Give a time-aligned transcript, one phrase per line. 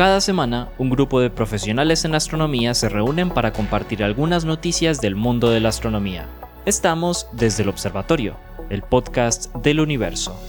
[0.00, 5.14] Cada semana, un grupo de profesionales en astronomía se reúnen para compartir algunas noticias del
[5.14, 6.26] mundo de la astronomía.
[6.64, 8.34] Estamos desde el Observatorio,
[8.70, 10.40] el podcast del universo.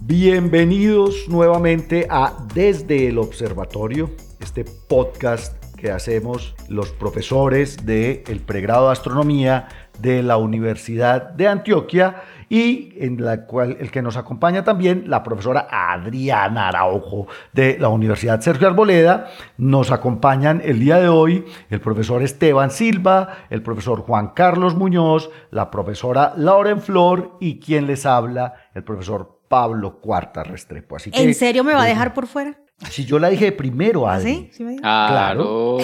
[0.00, 8.92] Bienvenidos nuevamente a Desde el Observatorio, este podcast que hacemos los profesores del pregrado de
[8.92, 9.68] astronomía
[10.00, 15.22] de la Universidad de Antioquia y en la cual el que nos acompaña también la
[15.22, 19.28] profesora Adriana Araujo de la Universidad Sergio Arboleda.
[19.56, 25.30] Nos acompañan el día de hoy el profesor Esteban Silva, el profesor Juan Carlos Muñoz,
[25.50, 30.96] la profesora Lauren Flor y quien les habla, el profesor Pablo Cuarta Restrepo.
[30.96, 32.58] Así ¿En serio me va a dejar por fuera?
[32.90, 34.32] Si yo la dije primero, ¿Ah, Adri.
[34.34, 34.50] ¿Sí?
[34.52, 34.82] ¿Sí me dijo?
[34.82, 35.78] Claro.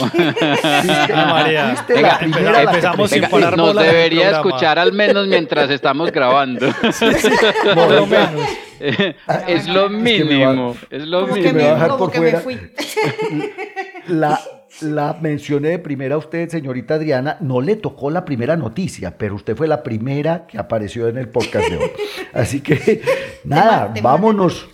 [1.11, 1.75] María.
[2.21, 6.67] Primera empezamos sin parar Nos debería escuchar al menos mientras estamos grabando.
[7.75, 8.49] Por lo menos.
[9.49, 10.77] es lo Es que me va- mínimo.
[10.91, 11.69] Es lo Como que que me mínimo.
[11.69, 12.59] va a me, dejar como por que me fui.
[14.09, 14.39] La,
[14.83, 17.39] la mencioné de primera a usted, señorita Adriana.
[17.41, 21.29] No le tocó la primera noticia, pero usted fue la primera que apareció en el
[21.29, 21.91] podcast de hoy.
[22.35, 23.01] Así que,
[23.45, 24.69] nada, vámonos.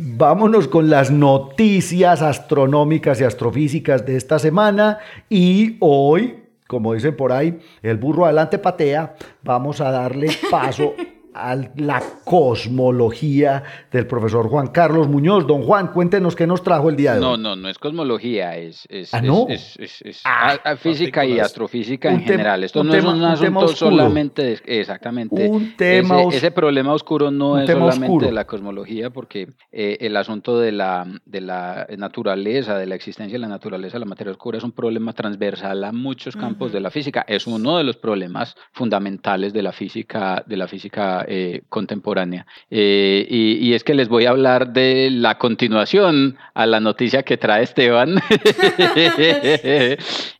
[0.00, 5.00] Vámonos con las noticias astronómicas y astrofísicas de esta semana.
[5.28, 9.16] Y hoy, como dicen por ahí, el burro adelante patea.
[9.42, 10.94] Vamos a darle paso
[11.38, 15.46] a la cosmología del profesor Juan Carlos Muñoz.
[15.46, 17.38] Don Juan, cuéntenos qué nos trajo el día de No, hoy.
[17.40, 19.46] no, no es cosmología, es, es, Ah, ¿no?
[19.48, 19.78] es-
[20.24, 22.64] Ah, a- a física y astrofísica en general.
[22.64, 25.48] Esto no tema- es un asunto solamente, de- exactamente.
[25.48, 28.26] Un tema ese, ese problema oscuro no es solamente oscuro.
[28.26, 33.34] de la cosmología, porque eh, el asunto de la, de la naturaleza, de la existencia
[33.34, 36.80] de la naturaleza de la materia oscura es un problema transversal a muchos campos de
[36.80, 37.24] la física.
[37.28, 42.46] Es uno de los problemas fundamentales de la física, de la física eh, contemporánea.
[42.70, 47.22] Eh, y, y es que les voy a hablar de la continuación a la noticia
[47.22, 48.14] que trae Esteban.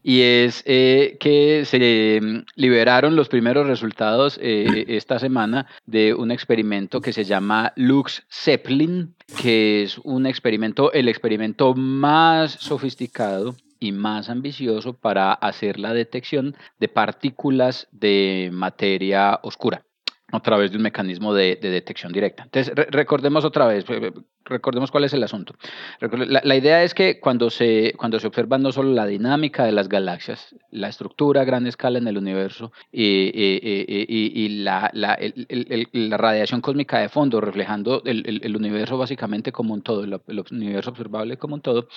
[0.03, 7.03] y es eh, que se mm, liberaron los primeros resultados esta semana de un experimento
[7.03, 14.31] que se llama Lux Zeppelin, que es un experimento, el experimento más sofisticado y más
[14.31, 19.82] ambicioso para hacer la detección de partículas de materia oscura
[20.31, 22.44] a través de un mecanismo de, de detección directa.
[22.44, 24.12] Entonces, re- recordemos otra vez, eh,
[24.48, 25.54] recordemos cuál es el asunto.
[26.00, 29.88] La, idea es que cuando se, cuando se observa no solo la dinámica de las
[29.88, 35.19] galaxias, la estructura a gran escala en el universo y, la, la-
[35.92, 40.91] la radiación cósmica de fondo reflejando el, universo básicamente como un todo, el, el universo
[40.91, 41.88] observable como un todo,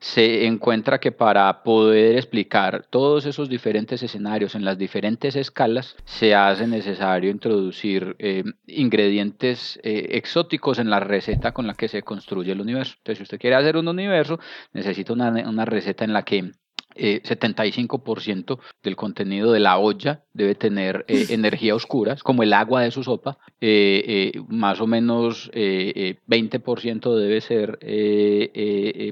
[0.00, 6.34] se encuentra que para poder explicar todos esos diferentes escenarios en las diferentes escalas, se
[6.34, 12.52] hace necesario introducir eh, ingredientes eh, exóticos en la receta con la que se construye
[12.52, 12.94] el universo.
[12.98, 14.38] Entonces, si usted quiere hacer un universo,
[14.72, 16.52] necesita una, una receta en la que
[16.94, 22.52] eh, 75% del contenido de la olla debe tener eh, energía oscura, es como el
[22.52, 27.78] agua de su sopa, eh, eh, más o menos eh, eh, 20% debe ser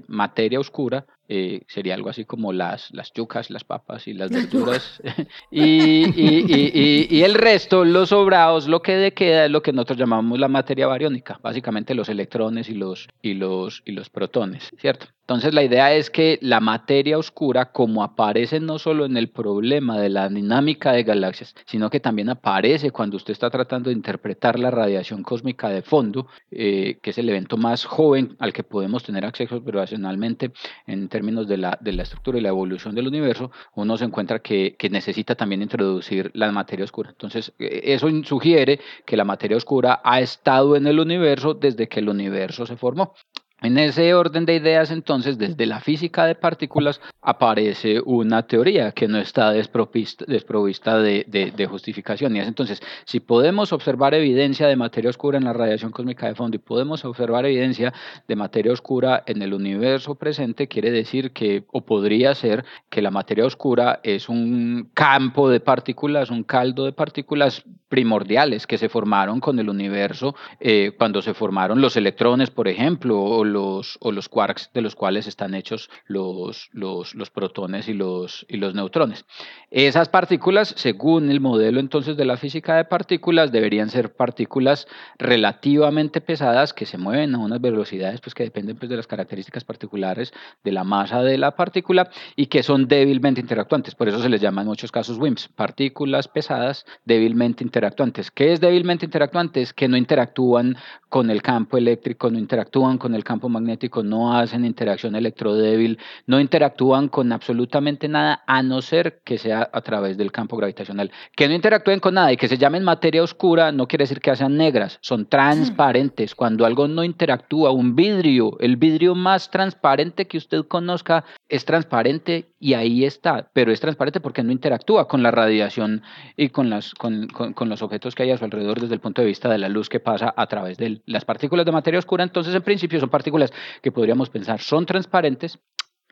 [0.08, 5.00] materia oscura, eh, sería algo así como las, las yucas, las papas y las verduras,
[5.50, 9.98] y, y- y- el resto, los sobrados, lo que de queda es lo que nosotros
[9.98, 15.06] llamamos la materia bariónica, básicamente los electrones y los, y los, y los protones, ¿cierto?
[15.20, 20.00] Entonces la idea es que la materia oscura, como aparece no solo en el problema
[20.00, 24.58] de la dinámica de galaxias, sino que también aparece cuando usted está tratando de interpretar
[24.58, 29.02] la radiación cósmica de fondo, eh, que es el evento más joven al que podemos
[29.04, 30.50] tener acceso observacionalmente
[30.86, 34.38] en términos de la, de la estructura y la evolución del universo, uno se encuentra
[34.38, 37.10] que, que necesita también introducir la materia oscura.
[37.10, 41.98] Entonces eh, eso sugiere que la materia oscura ha estado en el universo desde que
[41.98, 43.14] el universo se formó.
[43.60, 49.08] En ese orden de ideas, entonces, desde la física de partículas aparece una teoría que
[49.08, 52.36] no está desprovista de, de- de justificación.
[52.36, 56.36] Y es entonces, si podemos observar evidencia de materia oscura en la radiación cósmica de
[56.36, 57.92] fondo y podemos observar evidencia
[58.28, 63.10] de materia oscura en el universo presente, quiere decir que, o podría ser, que la
[63.10, 69.40] materia oscura es un campo de partículas, un caldo de partículas primordiales que se formaron
[69.40, 74.28] con el universo eh, cuando se formaron los electrones, por ejemplo, o los, o los
[74.28, 79.24] quarks de los cuales están hechos los, los, los protones y los, y los neutrones.
[79.70, 84.86] Esas partículas, según el modelo entonces de la física de partículas, deberían ser partículas
[85.18, 89.64] relativamente pesadas que se mueven a unas velocidades pues, que dependen pues, de las características
[89.64, 90.32] particulares
[90.64, 93.94] de la masa de la partícula y que son débilmente interactuantes.
[93.94, 98.30] Por eso se les llama en muchos casos WIMPs, partículas pesadas débilmente interactuantes.
[98.30, 99.72] ¿Qué es débilmente interactuantes?
[99.72, 100.76] Que no interactúan
[101.08, 106.40] con el campo eléctrico, no interactúan con el campo magnético, no hacen interacción electrodébil, no
[106.40, 111.12] interactúan con absolutamente nada a no ser que sea a través del campo gravitacional.
[111.36, 114.34] Que no interactúen con nada y que se llamen materia oscura no quiere decir que
[114.34, 116.34] sean negras, son transparentes.
[116.34, 122.46] Cuando algo no interactúa, un vidrio, el vidrio más transparente que usted conozca es transparente
[122.60, 126.02] y ahí está, pero es transparente porque no interactúa con la radiación
[126.36, 129.28] y con, con, con los objetos que hay a su alrededor desde el punto de
[129.28, 131.00] vista de la luz que pasa a través de.
[131.06, 133.52] Las partículas de materia oscura, entonces, en principio, son partículas
[133.82, 135.58] que podríamos pensar son transparentes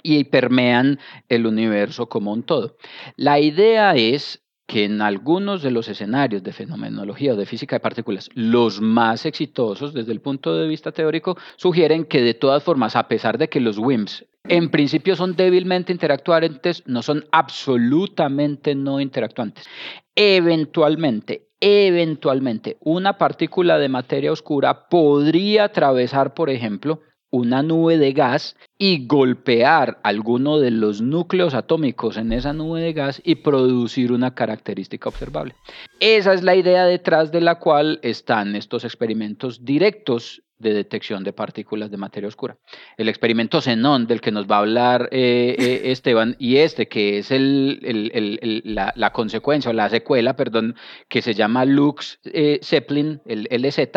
[0.03, 2.77] y permean el universo como un todo.
[3.17, 7.81] La idea es que en algunos de los escenarios de fenomenología o de física de
[7.81, 12.97] partículas, los más exitosos desde el punto de vista teórico, sugieren que de todas formas,
[12.97, 19.01] a pesar de que los WIMPs en principio son débilmente interactuantes, no son absolutamente no
[19.01, 19.67] interactuantes.
[20.15, 27.01] Eventualmente, eventualmente, una partícula de materia oscura podría atravesar, por ejemplo,
[27.37, 32.93] una nube de gas y golpear alguno de los núcleos atómicos en esa nube de
[32.93, 35.55] gas y producir una característica observable.
[36.01, 41.33] Esa es la idea detrás de la cual están estos experimentos directos de detección de
[41.33, 42.57] partículas de materia oscura.
[42.97, 47.19] El experimento Xenon, del que nos va a hablar eh, eh, Esteban, y este, que
[47.19, 50.77] es la, consecuencia o la secuela, perdón,
[51.09, 53.93] que se llama Lux eh, Zeppelin, el LZ,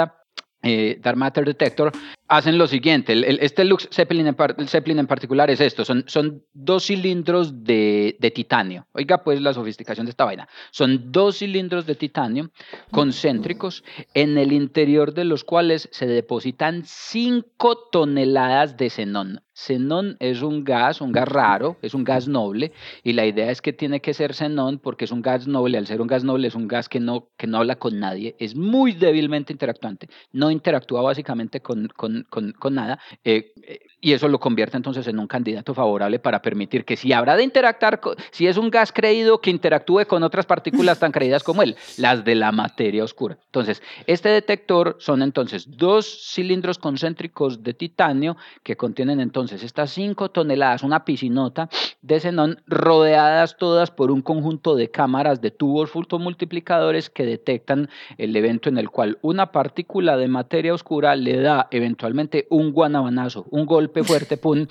[1.02, 1.94] Dark Matter Detector,
[2.30, 3.14] hacen lo siguiente.
[3.44, 5.84] este Lux Zeppelin en, Zeppelin en particular es esto.
[5.84, 8.86] Son, son dos cilindros de, de, titanio.
[8.94, 10.48] Oiga, pues la sofisticación de esta vaina.
[10.72, 12.52] Son dos cilindros de titanio
[12.92, 13.84] concéntricos
[14.14, 19.42] en el interior de los cuales se depositan 5 toneladas de xenón.
[19.60, 22.72] Xenón es un gas, un gas raro, es un gas noble,
[23.04, 25.78] y la idea es que tiene que ser xenón porque es un gas noble.
[25.78, 28.36] Al ser un gas noble, es un gas que no, que no habla con nadie,
[28.40, 30.08] es muy débilmente interactuante.
[30.32, 33.00] No interactúa básicamente con, con con, nada.
[33.24, 37.12] Eh, eh, y eso lo convierte entonces en un candidato favorable para permitir que si
[37.12, 38.00] habrá de interactuar,
[38.32, 42.24] si es un gas creído, que interactúe con otras partículas tan creídas como él, las
[42.24, 43.38] de la materia oscura.
[43.46, 50.30] Entonces, este detector son entonces dos cilindros concéntricos de titanio que contienen entonces estas cinco
[50.30, 51.70] toneladas, una piscinota
[52.02, 58.36] de xenón, rodeadas todas por un conjunto de cámaras de tubos multiplicadores que detectan el
[58.36, 62.09] evento en el cual una partícula de materia oscura le da eventualmente
[62.50, 64.66] un guanabanazo, un golpe fuerte, pum,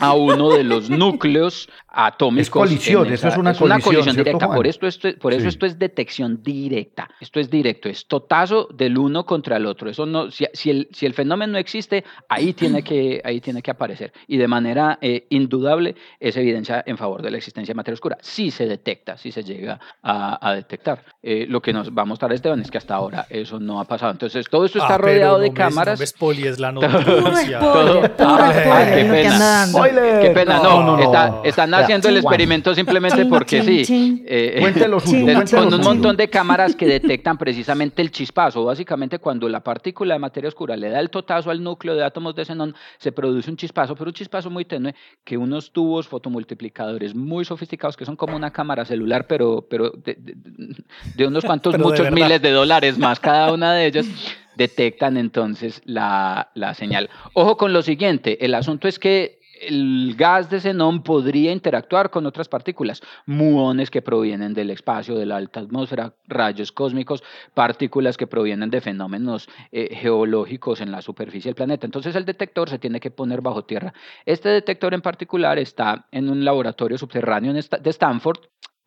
[0.00, 2.42] a uno de los núcleos atómicos.
[2.42, 4.48] Es colisión, eso es una colisión, directa.
[4.48, 4.88] Por, esto,
[5.20, 7.08] por eso esto es detección directa.
[7.20, 9.90] Esto es directo, es totazo del uno contra el otro.
[9.90, 13.70] Eso no, si, el, si el fenómeno no existe, ahí tiene que, ahí tiene que
[13.70, 14.12] aparecer.
[14.26, 18.18] Y de manera eh, indudable es evidencia en favor de la existencia de materia oscura.
[18.20, 21.04] Si se detecta, si se llega a, detectar.
[21.22, 23.84] Eh, lo que nos va a mostrar Esteban es que hasta ahora eso no ha
[23.84, 24.12] pasado.
[24.12, 25.98] Entonces todo esto está ah, rodeado de cámaras.
[26.50, 27.58] Es la noticia.
[27.58, 29.66] qué pena.
[30.20, 34.24] Qué pena, no, están haciendo el experimento simplemente porque sí.
[34.26, 38.64] Eh, eh con un montón de cámaras que detectan precisamente el chispazo.
[38.64, 42.34] Básicamente, cuando la partícula de materia oscura le da el totazo al núcleo de átomos
[42.34, 44.94] de xenón, se produce un chispazo, pero un chispazo muy tenue
[45.24, 51.26] que unos tubos fotomultiplicadores muy sofisticados, que son como una cámara celular, pero, pero de,
[51.26, 54.06] unos cuantos, muchos miles de dólares más cada una de ellas,
[54.60, 57.08] detectan entonces la, la señal.
[57.32, 62.26] Ojo con lo siguiente, el asunto es que el gas de xenón podría interactuar con
[62.26, 67.22] otras partículas, muones que provienen del espacio, de la alta atmósfera, rayos cósmicos,
[67.54, 71.86] partículas que provienen de fenómenos eh, geológicos en la superficie del planeta.
[71.86, 73.92] Entonces el detector se tiene que poner bajo tierra.
[74.24, 78.40] Este detector en particular está en un laboratorio subterráneo de Stanford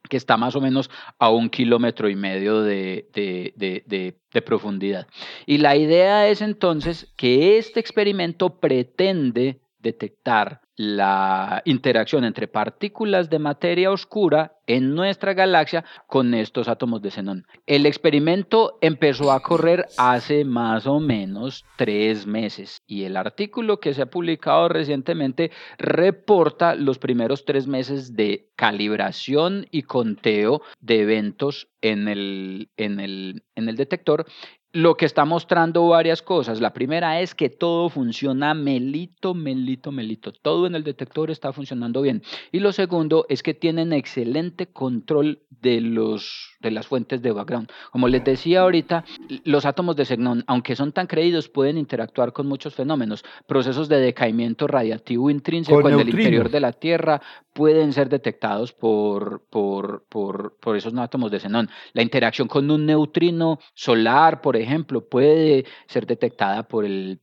[0.10, 5.08] que está más o menos a un kilómetro y medio de, de, profundidad.
[5.46, 13.38] Y la idea es entonces que este experimento pretende detectar la interacción entre partículas de
[13.38, 17.46] materia oscura en nuestra galaxia con estos átomos de xenón.
[17.68, 23.94] El experimento empezó a correr hace más o menos tres meses y el artículo que
[23.94, 31.68] se ha publicado recientemente reporta los primeros tres meses de calibración y conteo de eventos
[31.82, 34.26] en el, en el, en el detector
[34.74, 36.60] lo que está mostrando varias cosas.
[36.60, 40.32] La primera es que todo funciona melito, melito, melito.
[40.32, 42.24] Todo en el detector está funcionando bien.
[42.52, 47.70] Y lo segundo es que tienen excelente control de, los, de las fuentes de background.
[47.92, 49.06] Como les decía ahorita,
[49.44, 53.24] los átomos de xenón, aunque son tan creídos, pueden interactuar con muchos fenómenos.
[53.46, 57.22] Procesos de decaimiento radiactivo intrínseco en el interior de la Tierra
[57.54, 61.70] pueden ser detectados por, por, por, por esos átomos de xenón.
[61.94, 64.63] La interacción con un neutrino solar, por ejemplo,
[65.10, 67.22] puede ser detectada por el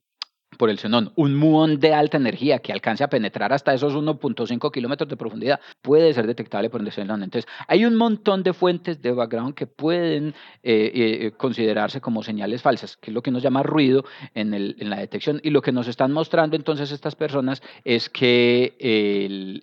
[0.61, 4.71] por el xenón, un muón de alta energía que alcance a penetrar hasta esos 1.5
[4.71, 7.23] kilómetros de profundidad puede ser detectable por el xenón.
[7.23, 12.61] Entonces, hay un montón de fuentes de background que pueden eh, eh, considerarse como señales
[12.61, 14.51] falsas, que es lo que nos llama ruido en,
[14.91, 15.41] la detección.
[15.43, 18.77] Y lo que nos están mostrando entonces estas personas es que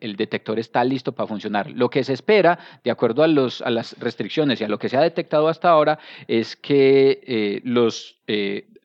[0.02, 1.70] el, detector está listo para funcionar.
[1.70, 4.90] Lo que se espera, de acuerdo a, los, a las restricciones y a lo que
[4.90, 8.16] se ha detectado hasta ahora, es que eh, los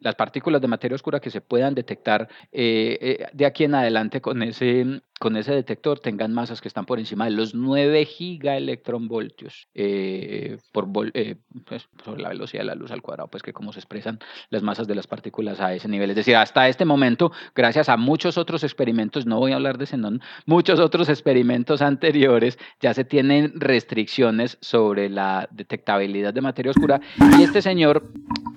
[0.02, 4.20] las partículas de materia oscura que se puedan detectar eh, eh, de aquí en adelante
[4.20, 9.68] con ese, con ese detector tengan masas que están por encima de los 9 gigaelectronvoltios
[9.72, 13.72] eh, por eh, pues, sobre la velocidad de la luz al cuadrado, pues que como
[13.72, 14.18] se expresan
[14.50, 16.10] las masas de las partículas a ese nivel.
[16.10, 19.86] Es decir, hasta este momento, gracias a muchos otros experimentos, no voy a hablar de
[19.86, 27.00] xenón, muchos otros experimentos anteriores ya se tienen restricciones sobre la detectabilidad de materia oscura
[27.38, 28.10] y este señor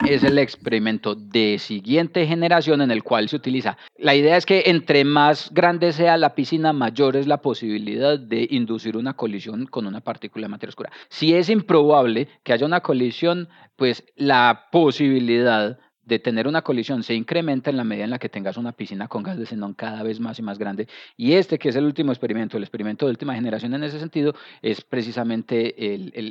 [0.08, 3.78] es el experimento de siguiente generación en el cual se utiliza.
[3.98, 8.48] La idea es que entre más grande sea la piscina, mayor es la posibilidad de
[8.52, 10.92] inducir una colisión con una partícula de materia oscura.
[11.10, 17.16] Si es improbable que haya una colisión, pues la posibilidad de tener una colisión se
[17.16, 20.04] incrementa en la medida en la que tengas una piscina con gas de xenón cada
[20.04, 20.88] vez más y más grande.
[21.18, 24.36] Y este, que es el último experimento, el experimento de última generación en ese sentido,
[24.62, 25.76] es precisamente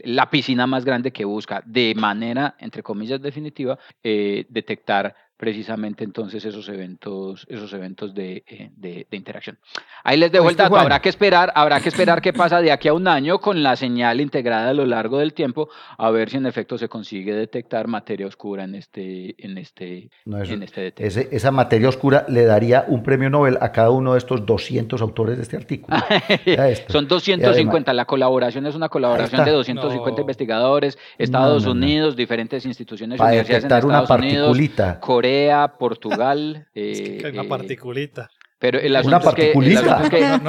[0.05, 6.45] la piscina más grande que busca de manera, entre comillas, definitiva, eh, detectar precisamente entonces
[6.45, 9.59] esos eventos, esos eventos de, eh, de, interacción.
[10.03, 12.89] Ahí les dejo el dato, habrá que esperar, habrá que esperar qué pasa de aquí
[12.89, 16.37] a un año con la señal integrada a lo largo del tiempo, a ver si
[16.37, 21.27] en efecto se consigue detectar materia oscura en este, en este, en este detector.
[21.31, 25.37] esa materia oscura le daría un premio Nobel a cada uno de estos 200 autores
[25.37, 25.97] de este artículo.
[26.89, 33.65] Son 250, la colaboración es una colaboración de 250 investigadores, Estados Unidos, diferentes instituciones, universidades
[33.65, 34.59] en Estados Unidos,
[35.01, 35.24] Corea,
[35.79, 36.67] Portugal.
[36.75, 38.31] Eh, una eh, particulita.
[38.65, 40.41] Pero el asunto, es que,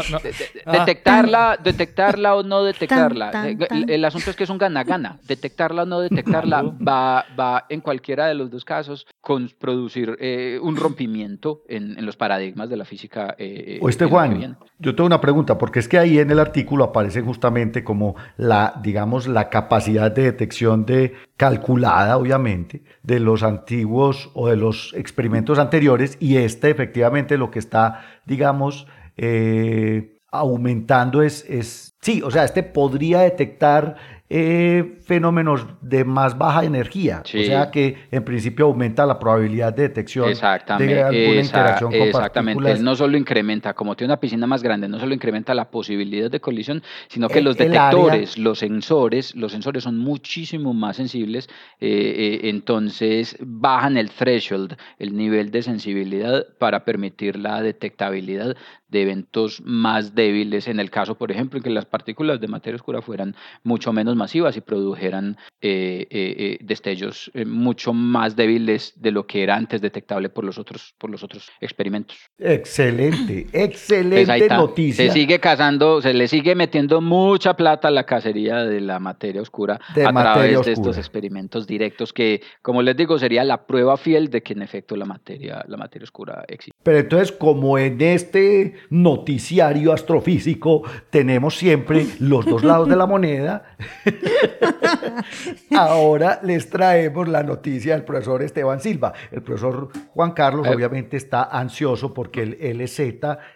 [0.72, 3.50] detectarla, detectarla o no detectarla.
[3.89, 5.19] El, asunto es que es un gana-gana.
[5.27, 10.57] Detectarla o no detectarla va, va en cualquiera de los dos casos con producir eh,
[10.63, 13.36] un rompimiento en, los paradigmas de la física.
[13.38, 16.86] Eh, o este Juan, yo tengo una pregunta, porque es que ahí en el artículo
[16.86, 24.31] aparece justamente como la, digamos, la capacidad de detección de calculada, obviamente, de los antiguos
[24.34, 31.46] o de los experimentos anteriores y este efectivamente lo que está, digamos, eh, aumentando es,
[31.50, 33.96] es, sí, o sea, este podría detectar
[34.27, 37.22] eh, fenómenos de más baja energía.
[37.24, 42.01] O sea que en principio aumenta la probabilidad de detección exactamente, de alguna interacción con
[42.01, 45.70] Exactamente, él no solo incrementa, como tiene una piscina más grande, no solo incrementa la
[45.70, 51.48] posibilidad de colisión, sino que los detectores, los sensores, los sensores son muchísimo más sensibles,
[51.79, 58.55] eh, eh, entonces bajan el threshold, el nivel de sensibilidad para permitir la detectabilidad
[58.96, 62.78] de eventos más débiles, en el caso, por ejemplo, en que las partículas de materia
[62.78, 69.12] oscura fueran mucho menos masivas y produjeran eh, eh, eh, destellos mucho más débiles de
[69.12, 72.18] lo que era antes detectable por los otros, por los otros experimentos.
[72.40, 75.08] Excelente, excelente noticia.
[75.08, 79.42] Se sigue cazando, se le sigue metiendo mucha plata a la cacería de la materia
[79.42, 84.30] oscura a través de estos experimentos directos que, como les digo, sería la prueba fiel
[84.30, 86.80] de que en efecto la materia, la materia oscura existe.
[86.82, 93.75] Pero entonces, como en este noticiario astrofísico tenemos siempre los dos lados de la moneda,
[95.72, 99.13] Ahora les traemos la noticia del profesor Esteban Silva.
[99.32, 100.75] El profesor Juan Carlos eh.
[100.75, 103.00] obviamente está ansioso porque el LZ,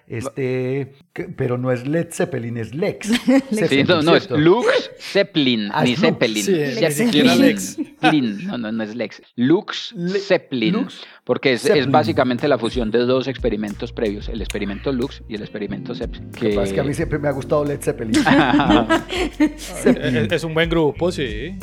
[0.07, 0.93] este,
[1.36, 3.07] pero no es Led Zeppelin, es Lex.
[3.69, 6.43] sí, no, no, es Lux Zeppelin, ah, ni Zeppelin.
[6.43, 8.48] Zeppelin.
[8.48, 9.21] No, no, no es Lex.
[9.36, 9.95] Lux
[10.27, 10.88] Zeppelin.
[11.24, 15.41] porque es, es, básicamente la fusión de dos experimentos previos, el experimento Lux y el
[15.41, 16.31] experimento Zeppelin.
[16.31, 16.61] Que...
[16.61, 18.15] es que a mí siempre me ha gustado Led Zeppelin.
[19.57, 20.27] Zeppelin.
[20.31, 21.57] Es un buen grupo, sí.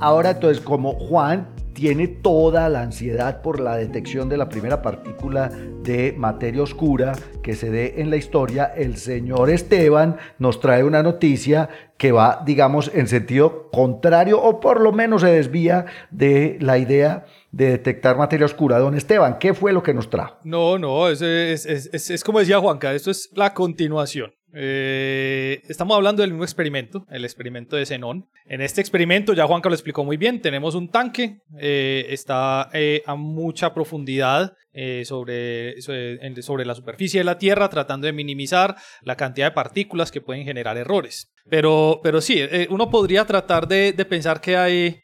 [0.00, 5.48] Ahora entonces como Juan tiene toda la ansiedad por la detección de la primera partícula
[5.84, 11.04] de materia oscura que se dé en la historia, el señor Esteban nos trae una
[11.04, 16.78] noticia que va, digamos, en sentido contrario o por lo menos se desvía de la
[16.78, 18.80] idea de detectar materia oscura.
[18.80, 20.36] Don Esteban, ¿qué fue lo que nos trajo?
[20.42, 24.32] No, no, es, es, como decía Juanca, esto es la continuación.
[24.54, 28.28] Eh, estamos hablando del mismo experimento, el experimento de Zenón.
[28.46, 33.02] En este experimento, ya Juanca lo explicó muy bien, tenemos un tanque, eh, está eh,
[33.06, 34.54] a mucha profundidad
[35.02, 40.20] sobre, sobre, la superficie de la Tierra, tratando de minimizar la cantidad de partículas que
[40.20, 41.32] pueden generar errores.
[41.50, 42.40] Pero, pero sí,
[42.70, 45.00] uno podría tratar de, de pensar que hay,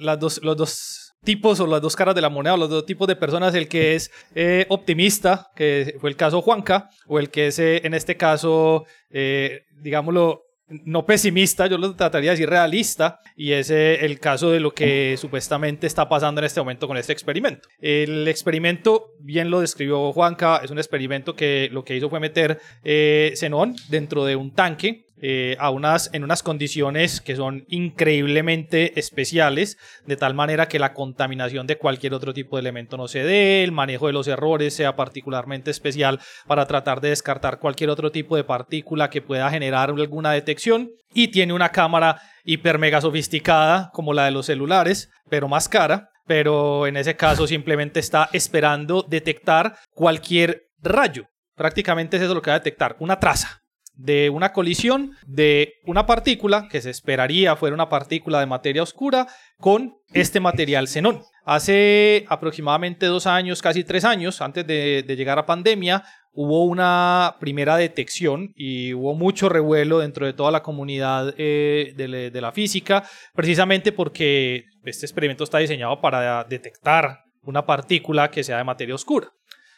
[0.00, 2.86] las dos, los dos tipos o las dos caras de la moneda, o los dos
[2.86, 7.30] tipos de personas, el que es eh, optimista, que fue el caso Juanca, o el
[7.30, 12.50] que es eh, en este caso, eh, digámoslo, no pesimista, yo lo trataría de decir
[12.50, 16.98] realista, y es el caso de lo que supuestamente está pasando en este momento con
[16.98, 17.70] este experimento.
[17.80, 22.60] El experimento, bien lo describió Juanca, es un experimento que lo que hizo fue meter
[22.82, 29.76] xenón dentro de un tanque eh, a unas, en unas condiciones que son increíblemente especiales,
[30.06, 33.64] de tal manera que la contaminación de cualquier otro tipo de elemento no se dé,
[33.64, 38.36] el manejo de los errores sea particularmente especial para tratar de descartar cualquier otro tipo
[38.36, 44.12] de partícula que pueda generar alguna detección, y tiene una cámara hiper mega sofisticada como
[44.12, 49.76] la de los celulares, pero más cara, pero en ese caso simplemente está esperando detectar
[49.94, 51.26] cualquier rayo.
[51.56, 53.57] Prácticamente es eso lo que va a detectar, una traza
[53.98, 59.26] de una colisión de una partícula que se esperaría fuera una partícula de materia oscura
[59.58, 61.22] con este material xenón.
[61.44, 67.76] Hace aproximadamente dos años, casi tres años, antes de, llegar a pandemia, hubo una primera
[67.76, 73.02] detección y hubo mucho revuelo dentro de toda la comunidad eh, de, de la física,
[73.34, 79.28] precisamente porque este experimento está diseñado para detectar una partícula que sea de materia oscura.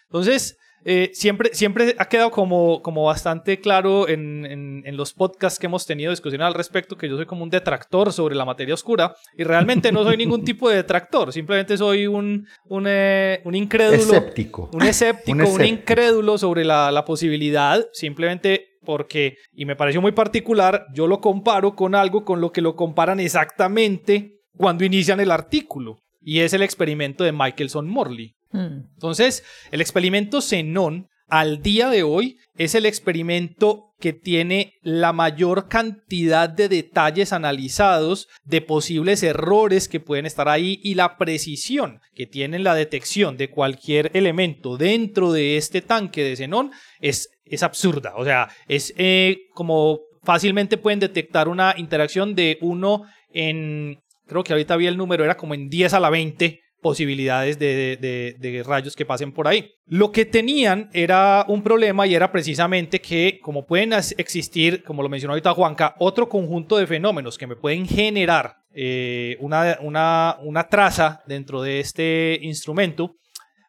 [0.08, 5.66] Entonces, eh, siempre, siempre ha quedado como, como bastante claro en, en, los podcasts que
[5.66, 9.14] hemos tenido discusión al respecto que yo soy como un detractor sobre la materia oscura
[9.36, 14.02] y realmente no soy ningún tipo de detractor, simplemente soy un, un, eh, un incrédulo.
[14.02, 14.70] Escéptico.
[14.72, 20.86] Un escéptico, un, incrédulo sobre la, la posibilidad, simplemente porque, y me pareció muy particular,
[20.94, 25.98] yo lo comparo con algo con lo que lo comparan exactamente cuando inician el artículo,
[26.20, 28.34] y es el experimento de Michelson Morley.
[28.50, 28.88] Hmm.
[28.94, 35.68] Entonces, el experimento Xenon al día de hoy es el experimento que tiene la mayor
[35.68, 42.26] cantidad de detalles analizados de posibles errores que pueden estar ahí y la precisión que
[42.26, 48.14] tiene la detección de cualquier elemento dentro de este tanque de xenón es, es absurda.
[48.16, 54.52] O sea, es eh, como fácilmente pueden detectar una interacción de uno en, creo que
[54.54, 59.06] ahorita vi el número, era como en 10 a la 20 posibilidades de, rayos que
[59.06, 59.72] pasen por ahí.
[59.86, 65.08] Lo que tenían era un problema y era precisamente que como pueden existir, como lo
[65.08, 70.68] mencionó ahorita Juanca, otro conjunto de fenómenos que me pueden generar eh, una, una, una
[70.68, 73.16] traza dentro de este instrumento,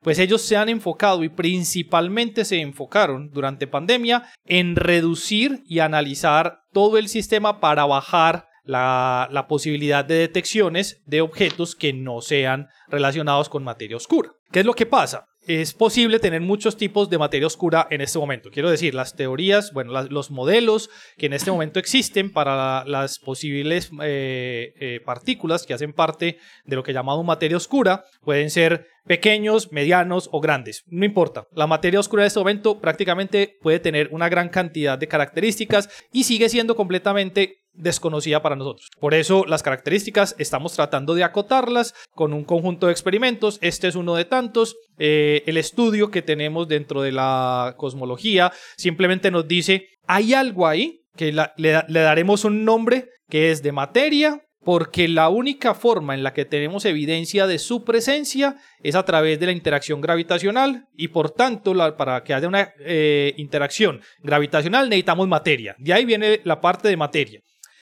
[0.02, 6.62] pues ellos se han enfocado y principalmente se enfocaron durante pandemia en reducir y analizar
[6.74, 13.50] todo el sistema para bajar la, posibilidad de detecciones de objetos que no sean relacionados
[13.50, 14.32] con materia oscura.
[14.52, 15.26] ¿Qué es lo que pasa?
[15.48, 18.52] es posible tener muchos tipos de materia oscura en este momento.
[18.52, 23.90] Quiero decir, las teorías, bueno, los modelos que en este momento existen para las posibles
[24.04, 29.72] eh, eh, partículas que hacen parte de lo que llamamos materia oscura pueden ser pequeños,
[29.72, 30.84] medianos o grandes.
[30.86, 31.48] No importa.
[31.54, 36.26] La materia oscura en este momento prácticamente puede tener una gran cantidad de características y
[36.26, 38.90] sigue siendo completamente desconocida para nosotros.
[39.00, 43.58] Por eso las características estamos tratando de acotarlas con un conjunto de experimentos.
[43.62, 44.76] Este es uno de tantos.
[44.98, 51.02] Eh, el estudio que tenemos dentro de la cosmología simplemente nos dice, hay algo ahí
[51.16, 56.34] que le, daremos un nombre que es de materia porque la única forma en la
[56.34, 61.32] que tenemos evidencia de su presencia es a través de la interacción gravitacional y por
[61.32, 65.76] tanto para que haya una eh, interacción gravitacional necesitamos materia.
[65.80, 67.42] De ahí viene la parte de materia.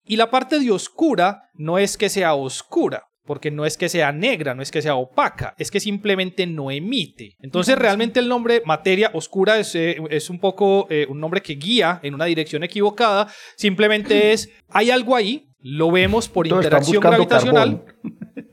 [0.05, 4.11] Y la parte de oscura no es que sea oscura, porque no es que sea
[4.11, 7.35] negra, no es que sea opaca, es que simplemente no emite.
[7.39, 9.97] Entonces realmente el nombre materia oscura es, eh,
[10.29, 15.15] un poco eh, un nombre que guía en una dirección equivocada, simplemente es, hay algo
[15.15, 17.83] ahí, lo vemos por interacción gravitacional,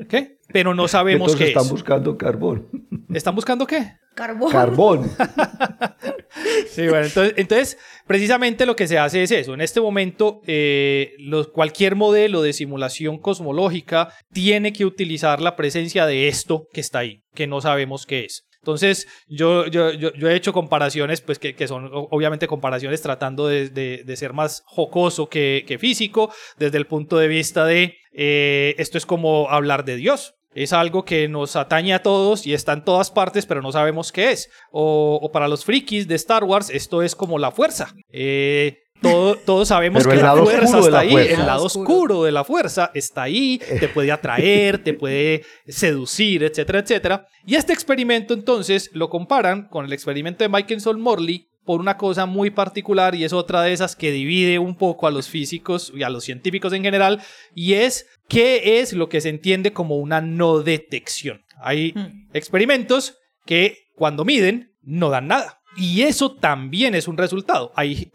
[0.09, 0.39] ¿qué?
[0.49, 2.69] Pero no sabemos qué están buscando carbón.
[3.13, 3.93] ¿Están buscando qué?
[4.15, 4.51] Carbón.
[4.51, 5.11] Carbón.
[6.71, 9.55] Sí, bueno, entonces, entonces, precisamente lo que se hace es eso.
[9.55, 11.15] En este momento, eh,
[11.53, 17.23] cualquier modelo de simulación cosmológica tiene que utilizar la presencia de esto que está ahí,
[17.35, 18.47] que no sabemos qué es.
[18.63, 25.29] Entonces, yo, he hecho comparaciones, pues que, son obviamente comparaciones tratando de, ser más jocoso
[25.29, 29.97] que, que, físico, desde el punto de vista de eh, esto es como hablar de
[29.97, 30.35] Dios.
[30.55, 34.13] Es algo que nos atañe a todos y está en todas partes, pero no sabemos
[34.13, 34.51] qué es.
[34.71, 37.95] O, o para los frikis de Star Wars, esto es como la fuerza.
[38.11, 38.83] Eh,
[39.45, 43.61] todos sabemos que la fuerza está ahí, el lado oscuro de la fuerza está ahí,
[43.81, 47.27] te puede atraer, te puede seducir, etcétera, etcétera.
[47.45, 52.27] Y este experimento entonces lo comparan con el experimento de Michelson Morley por una cosa
[52.27, 56.03] muy particular y es otra de esas que divide un poco a los físicos y
[56.03, 57.23] a los científicos en general
[57.55, 61.45] y es qué es lo que se entiende como una no detección.
[61.61, 62.31] Hay hmm.
[62.33, 65.59] experimentos que cuando miden no dan nada.
[65.77, 67.73] Y eso también es un resultado.
[67.77, 68.11] Hay,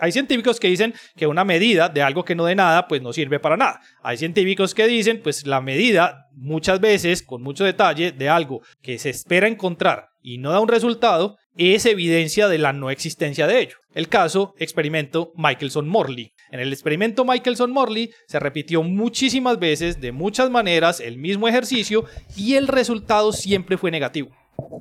[0.00, 3.12] hay, científicos que dicen que una medida de algo que no de nada, pues no
[3.12, 3.80] sirve para nada.
[4.02, 8.98] Hay científicos que dicen, pues la medida, muchas veces, con mucho detalle, de algo que
[8.98, 13.60] se espera encontrar y no da un resultado, es evidencia de la no existencia de
[13.60, 13.76] ello.
[13.94, 16.32] El caso, experimento Michelson-Morley.
[16.50, 22.04] En el experimento Michelson-Morley se repitió muchísimas veces, de muchas maneras, el mismo ejercicio
[22.36, 24.30] y el resultado siempre fue negativo.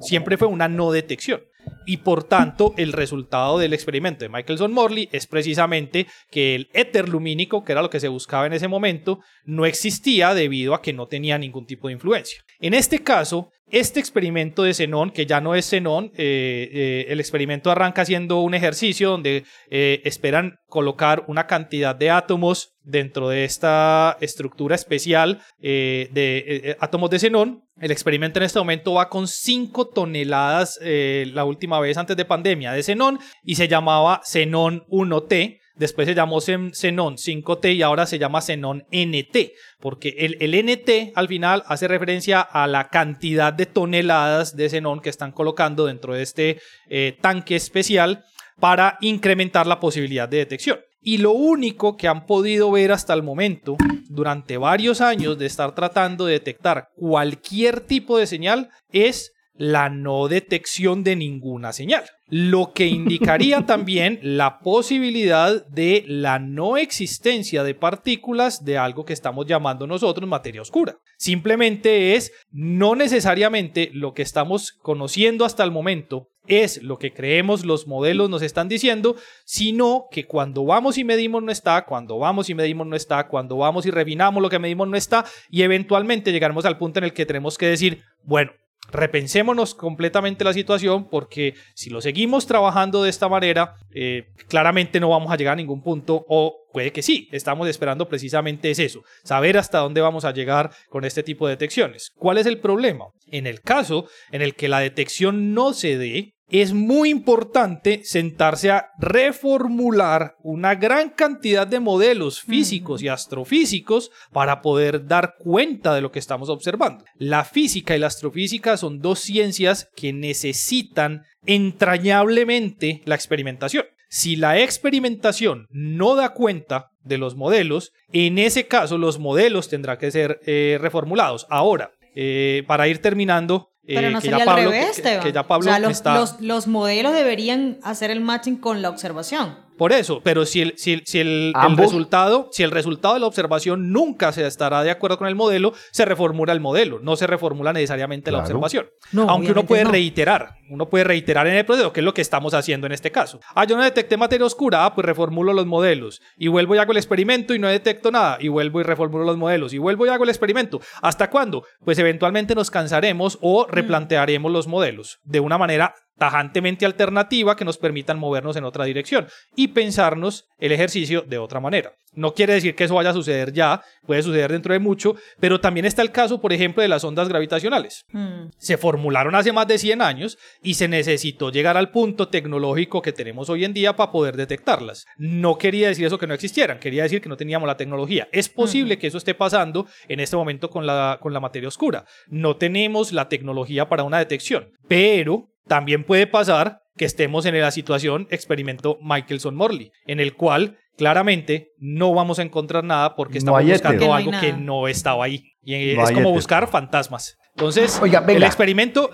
[0.01, 1.41] Siempre fue una no detección
[1.85, 7.09] y por tanto el resultado del experimento de Michelson Morley es precisamente que el éter
[7.09, 10.93] lumínico, que era lo que se buscaba en ese momento, no existía debido a que
[10.93, 12.43] no tenía ningún tipo de influencia.
[12.59, 17.19] En este caso, este experimento de Zenón, que ya no es Zenón, eh, eh, el
[17.19, 23.43] experimento arranca siendo un ejercicio donde eh, esperan colocar una cantidad de átomos dentro de
[23.43, 27.63] esta estructura especial de átomos de xenón.
[27.81, 32.71] El experimento en este momento va con 5 toneladas la última vez antes de pandemia
[32.71, 38.17] de xenón y se llamaba xenón 1T Después se llamó Xenon 5T y ahora se
[38.19, 44.55] llama Xenon NT, porque el, NT al final hace referencia a la cantidad de toneladas
[44.55, 46.59] de xenón que están colocando dentro de este
[46.89, 48.23] eh, tanque especial
[48.59, 50.79] para incrementar la posibilidad de detección.
[50.99, 53.77] Y lo único que han podido ver hasta el momento,
[54.09, 60.27] durante varios años de estar tratando de detectar cualquier tipo de señal, es la no
[60.27, 67.75] detección de ninguna señal, lo que indicaría también la posibilidad de la no existencia de
[67.75, 70.97] partículas de algo que estamos llamando nosotros materia oscura.
[71.17, 77.65] Simplemente es no necesariamente lo que estamos conociendo hasta el momento es lo que creemos
[77.65, 79.15] los modelos nos están diciendo,
[79.45, 83.57] sino que cuando vamos y medimos no está, cuando vamos y medimos no está, cuando
[83.57, 87.13] vamos y refinamos lo que medimos no está, y eventualmente llegaremos al punto en el
[87.13, 88.51] que tenemos que decir, bueno,
[88.91, 95.09] repensémonos completamente la situación porque si lo seguimos trabajando de esta manera, eh, claramente no
[95.09, 99.03] vamos a llegar a ningún punto o puede que sí, estamos esperando precisamente es eso,
[99.23, 102.11] saber hasta dónde vamos a llegar con este tipo de detecciones.
[102.15, 103.05] ¿Cuál es el problema?
[103.27, 108.71] En el caso en el que la detección no se dé, es muy importante sentarse
[108.71, 116.01] a reformular una gran cantidad de modelos físicos y astrofísicos para poder dar cuenta de
[116.01, 117.03] lo que estamos observando.
[117.15, 123.85] La física y la astrofísica son dos ciencias que necesitan entrañablemente la experimentación.
[124.09, 129.97] Si la experimentación no da cuenta de los modelos, en ese caso los modelos tendrán
[129.97, 131.45] que ser eh, reformulados.
[131.49, 136.67] Ahora, eh, para ir terminando, pero no sería al revés, que, ya Pablo los, los,
[136.67, 139.66] modelos deberían hacer el matching con la observación.
[139.77, 143.91] Por eso, pero si el, si, si el, resultado, si el resultado de la observación
[143.91, 147.73] nunca se estará de acuerdo con el modelo, se reformula el modelo, no se reformula
[147.73, 148.87] necesariamente la observación.
[149.27, 152.53] Aunque uno puede reiterar, uno puede reiterar en el proceso, que es lo que estamos
[152.53, 153.39] haciendo en este caso.
[153.55, 156.21] Ah, yo no detecté materia oscura, ah, pues reformulo los modelos.
[156.37, 158.37] Y vuelvo y hago el experimento y no detecto nada.
[158.39, 159.73] Y vuelvo y reformulo los modelos.
[159.73, 160.81] Y vuelvo y hago el experimento.
[161.01, 161.63] ¿Hasta cuándo?
[161.83, 163.71] Pues eventualmente nos cansaremos o mm.
[163.71, 169.27] replantearemos los modelos de una manera tajantemente alternativa que nos permitan movernos en otra dirección
[169.55, 171.93] y pensarnos el ejercicio de otra manera.
[172.17, 175.61] No quiere decir que eso vaya a suceder ya, puede suceder dentro de mucho, pero
[175.61, 178.05] también está el caso, por ejemplo, de las ondas gravitacionales.
[178.11, 178.49] Hmm.
[178.57, 183.13] Se formularon hace más de 100 años y se necesitó llegar al punto tecnológico que
[183.13, 185.05] tenemos hoy en día para poder detectarlas.
[185.17, 188.27] No quería decir eso que no existieran, quería decir que no teníamos la tecnología.
[188.31, 192.05] Es posible que eso esté pasando en este momento con la, con la materia oscura.
[192.25, 197.71] No tenemos la tecnología para una detección, pero también puede pasar que estemos en la
[197.71, 204.13] situación experimento Michelson-Morley, en el cual claramente no vamos a encontrar nada porque estamos buscando
[204.13, 205.53] algo que no estaba ahí.
[205.63, 207.37] Y es como buscar fantasmas.
[207.57, 209.09] Entonces, el experimento,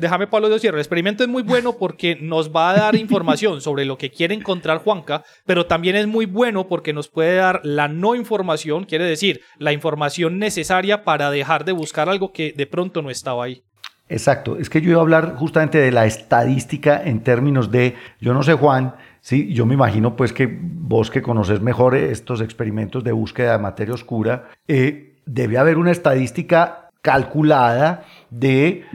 [0.00, 3.60] déjame Pablo de cierre, el experimento es muy bueno porque nos va a dar información
[3.60, 7.60] sobre lo que quiere encontrar Juanca, pero también es muy bueno porque nos puede dar
[7.64, 12.66] la no información, quiere decir, la información necesaria para dejar de buscar algo que de
[12.68, 13.64] pronto no estaba ahí.
[14.08, 18.32] Exacto, es que yo iba a hablar justamente de la estadística en términos de, yo
[18.32, 23.04] no sé Juan, sí, yo me imagino pues que vos que conoces mejor estos experimentos
[23.04, 28.86] de búsqueda de materia oscura, eh, debe haber una estadística calculada de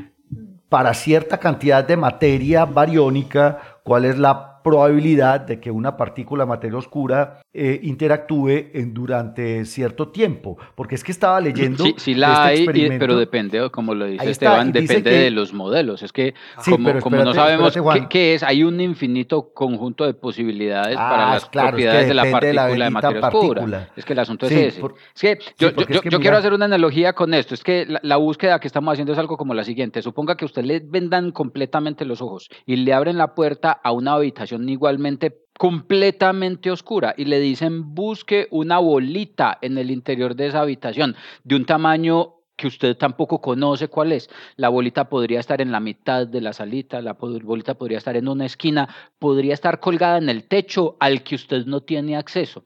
[0.68, 6.50] para cierta cantidad de materia bariónica, cuál es la probabilidad de que una partícula de
[6.50, 10.58] materia oscura eh, interactúe en, durante cierto tiempo.
[10.74, 11.84] Porque es que estaba leyendo.
[11.84, 16.02] Sí, sí la este hay, pero depende, como lo dice Esteban, depende de los modelos.
[16.02, 16.34] Es que,
[16.66, 16.92] como,
[17.24, 17.78] no sabemos
[18.10, 22.68] qué, es, hay un infinito conjunto de posibilidades para ah, las propiedades de la partícula
[22.68, 23.90] de, materia oscura.
[23.96, 24.82] Es que el asunto es ese.
[25.14, 25.70] es que yo,
[26.10, 27.54] yo, quiero hacer una analogía con esto.
[27.54, 30.02] Es que la, la búsqueda que estamos haciendo es algo como la siguiente.
[30.02, 34.14] Suponga que usted le vendan completamente los ojos y le abren la puerta a una
[34.14, 40.62] habitación igualmente completamente oscura y le dicen busque una bolita en el interior de esa
[40.62, 44.30] habitación de un tamaño que usted tampoco conoce cuál es.
[44.56, 48.28] La bolita podría estar en la mitad de la salita, la bolita podría estar en
[48.28, 48.88] una esquina,
[49.20, 52.66] podría estar colgada en el techo al que usted no tiene acceso.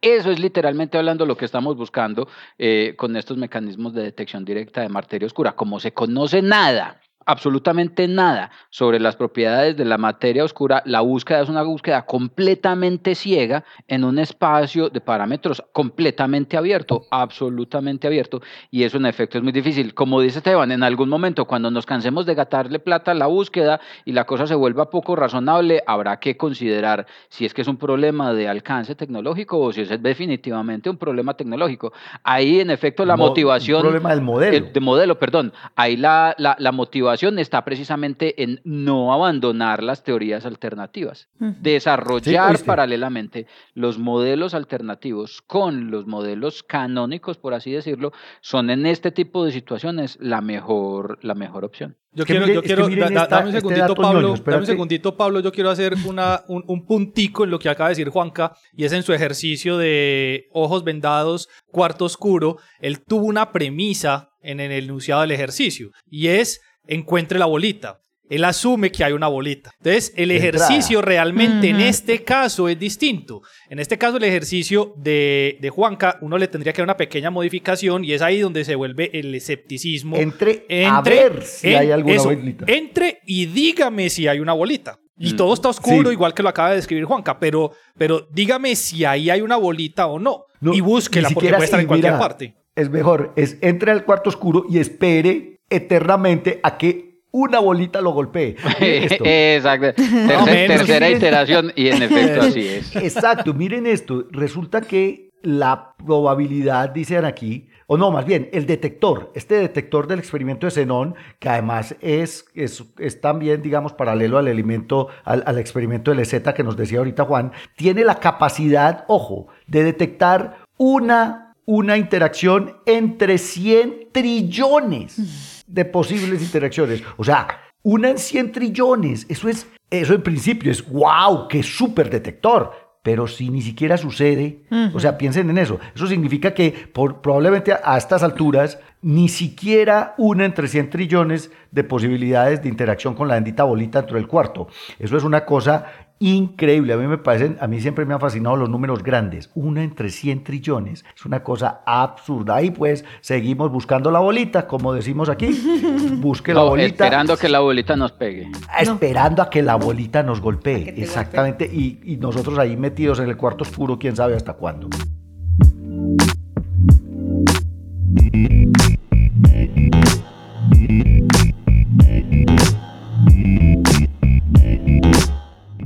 [0.00, 2.26] Eso es literalmente hablando lo que estamos buscando
[2.58, 5.52] eh, con estos mecanismos de detección directa de materia oscura.
[5.52, 11.42] Como se conoce nada absolutamente nada sobre las propiedades de la materia oscura, la búsqueda
[11.42, 18.82] es una búsqueda completamente ciega en un espacio de parámetros completamente abierto, absolutamente abierto, y
[18.82, 19.94] eso en efecto es muy difícil.
[19.94, 23.80] Como dice Esteban, en algún momento cuando nos cansemos de gatarle plata a la búsqueda
[24.04, 27.76] y la cosa se vuelva poco razonable, habrá que considerar si es que es un
[27.76, 31.92] problema de alcance tecnológico o si es definitivamente un problema tecnológico.
[32.24, 33.76] Ahí en efecto la motivación...
[33.76, 34.56] Un problema del modelo.
[34.56, 35.52] El, de modelo, perdón.
[35.76, 43.46] Ahí la, la, la motivación está precisamente en no abandonar las teorías alternativas, desarrollar paralelamente
[43.74, 49.52] los modelos alternativos con los modelos canónicos, por así decirlo, son en este tipo de
[49.52, 51.96] situaciones la mejor, la mejor opción.
[52.12, 55.70] Yo quiero, yo quiero, dame un este segundito, Pablo, dame un segundito, Pablo, yo quiero
[55.70, 59.04] hacer una, un, un, puntico en lo que acaba de decir Juanca, y es en
[59.04, 65.30] su ejercicio de ojos vendados, cuarto oscuro, él tuvo una premisa en el enunciado del
[65.30, 68.00] ejercicio, y es encuentre la bolita.
[68.30, 69.72] Él asume que hay una bolita.
[69.78, 73.42] Entonces, el ejercicio realmente en este caso es distinto.
[73.68, 77.30] En este caso, el ejercicio de, de, Juanca, uno le tendría que dar una pequeña
[77.30, 80.16] modificación y es ahí donde se vuelve el escepticismo.
[80.16, 82.64] Entre, a ver si hay alguna bolita.
[82.68, 85.00] Entre y dígame si hay una bolita.
[85.18, 85.36] Y mm.
[85.36, 89.28] todo está oscuro, igual que lo acaba de describir Juanca, pero, pero dígame si ahí
[89.28, 90.44] hay una bolita o no.
[90.62, 92.54] y búsquela porque puede estar en cualquier parte.
[92.76, 98.10] Es mejor, es entre al cuarto oscuro y espere eternamente a que una bolita lo
[98.10, 98.56] golpee.
[98.80, 100.02] Exacto.
[100.44, 102.96] tercera iteración y en efecto así es.
[102.96, 103.54] Exacto.
[103.54, 104.26] Miren esto.
[104.30, 110.20] Resulta que la probabilidad, dicen aquí, o no, más bien, el detector, este detector del
[110.20, 116.10] experimento de Zenón, que además es, es, también, digamos, paralelo al elemento, al, al experimento
[116.12, 121.96] de Leseta que nos decía ahorita Juan, tiene la capacidad, ojo, de detectar una, una
[121.96, 127.02] interacción entre 100 trillones de posibles interacciones.
[127.16, 127.48] O sea,
[127.82, 129.26] una en 100 trillones.
[129.28, 132.90] Eso es, eso en principio es, wow, qué súper detector.
[133.02, 135.80] Pero si ni siquiera sucede, o sea, piensen en eso.
[135.94, 141.82] Eso significa que por, probablemente a, estas alturas ni siquiera una entre 100 trillones de
[141.82, 144.68] posibilidades de interacción con la bendita bolita dentro del cuarto.
[144.98, 146.92] Eso es una cosa increíble.
[146.92, 149.50] A mí me parecen, a mí siempre me han fascinado los números grandes.
[149.54, 151.04] Una entre 100 trillones.
[151.16, 152.56] Es una cosa absurda.
[152.56, 155.48] Ahí pues seguimos buscando la bolita, como decimos aquí.
[156.18, 157.04] Busque la bolita.
[157.04, 158.50] Esperando que la bolita nos pegue.
[158.78, 160.94] Esperando a que la bolita nos golpee.
[160.96, 161.64] Exactamente.
[161.64, 164.88] Y, y nosotros ahí metidos en el cuarto oscuro, quién sabe hasta cuándo.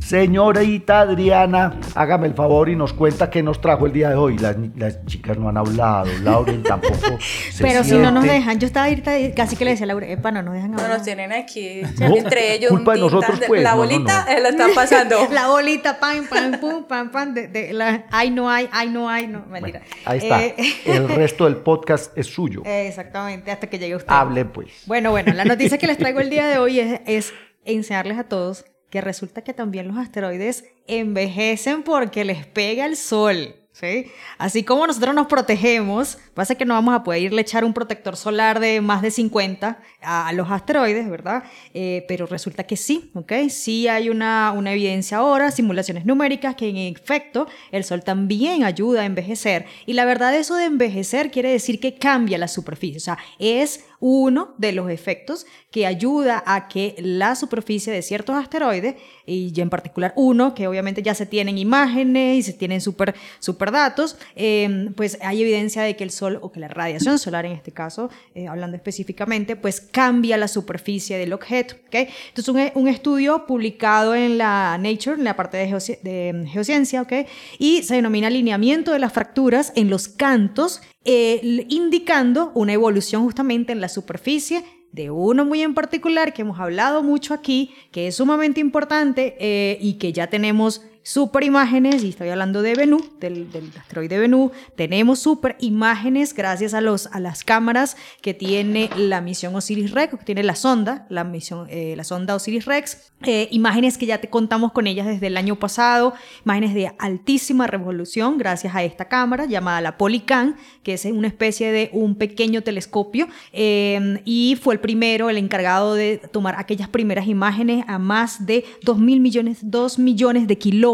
[0.04, 4.36] Señorita Adriana, hágame el favor y nos cuenta qué nos trajo el día de hoy.
[4.36, 7.18] Las, chicas no han hablado, Lauren tampoco.
[7.58, 10.30] Pero si no nos dejan, yo estaba ahorita casi que le decía a Laura, epa,
[10.30, 10.88] no nos dejan hablar.
[10.90, 12.70] No nos tienen aquí, entre ellos.
[12.70, 13.62] Culpa de nosotros, pues.
[13.62, 15.26] La bolita eh, la están pasando.
[15.32, 19.26] la bolita, pam, pam, pum, pam, pam, de, la, ay, no hay, ay, no hay,
[19.26, 19.80] no, mentira.
[20.04, 20.44] ahí está.
[20.44, 22.60] Eh, el resto del podcast es suyo.
[22.66, 24.12] Exactamente, hasta que llegue usted.
[24.12, 24.68] Hable, pues.
[24.84, 27.32] Bueno, bueno, la noticia que les traigo el día de hoy es, es
[27.64, 33.56] enseñarles a todos que resulta que también los asteroides envejecen porque les pega el sol.
[33.72, 34.06] ¿sí?
[34.38, 37.74] Así como nosotros nos protegemos, pasa que no vamos a poder irle a echar un
[37.74, 41.42] protector solar de más de 50 a, los asteroides, ¿verdad?
[41.74, 43.32] Eh, pero resulta que sí, ¿ok?
[43.48, 49.06] Sí hay una, evidencia ahora, simulaciones numéricas, que en efecto el Sol también ayuda a
[49.06, 49.66] envejecer.
[49.86, 53.84] Y la verdad eso de envejecer quiere decir que cambia la superficie, o sea, es
[54.00, 59.70] uno de los efectos que ayuda a que la superficie de ciertos asteroides, y en
[59.70, 64.92] particular uno, que obviamente ya se tienen imágenes y se tienen super, super datos, em,
[64.94, 68.10] pues hay evidencia de que el Sol, o que la radiación solar en este caso,
[68.34, 71.74] eh, hablando específicamente, pues cambia la superficie del objeto.
[71.86, 72.08] ¿okay?
[72.28, 77.26] Entonces, un, un, estudio publicado en la Nature, en la parte de, de geociencia, ¿okay?
[77.58, 83.72] y se denomina alineamiento de las fracturas en los cantos eh, indicando una evolución justamente
[83.72, 88.14] en la superficie de uno muy en particular que hemos hablado mucho aquí, que es
[88.16, 93.52] sumamente importante eh, y que ya tenemos super imágenes, y estoy hablando de Bennu, del,
[93.52, 99.20] del asteroide Bennu, tenemos super imágenes gracias a, los, a las cámaras que tiene la
[99.20, 104.06] misión Osiris-Rex, que tiene la sonda, la, misión, eh, la sonda Osiris-Rex, eh, imágenes que
[104.06, 108.82] ya te contamos con ellas desde el año pasado, imágenes de altísima resolución gracias a
[108.82, 114.58] esta cámara llamada la Polycam, que es una especie de un pequeño telescopio, eh, y
[114.60, 119.20] fue el primero, el encargado de tomar aquellas primeras imágenes a más de 2 mil
[119.20, 120.93] millones, 2 millones de kilómetros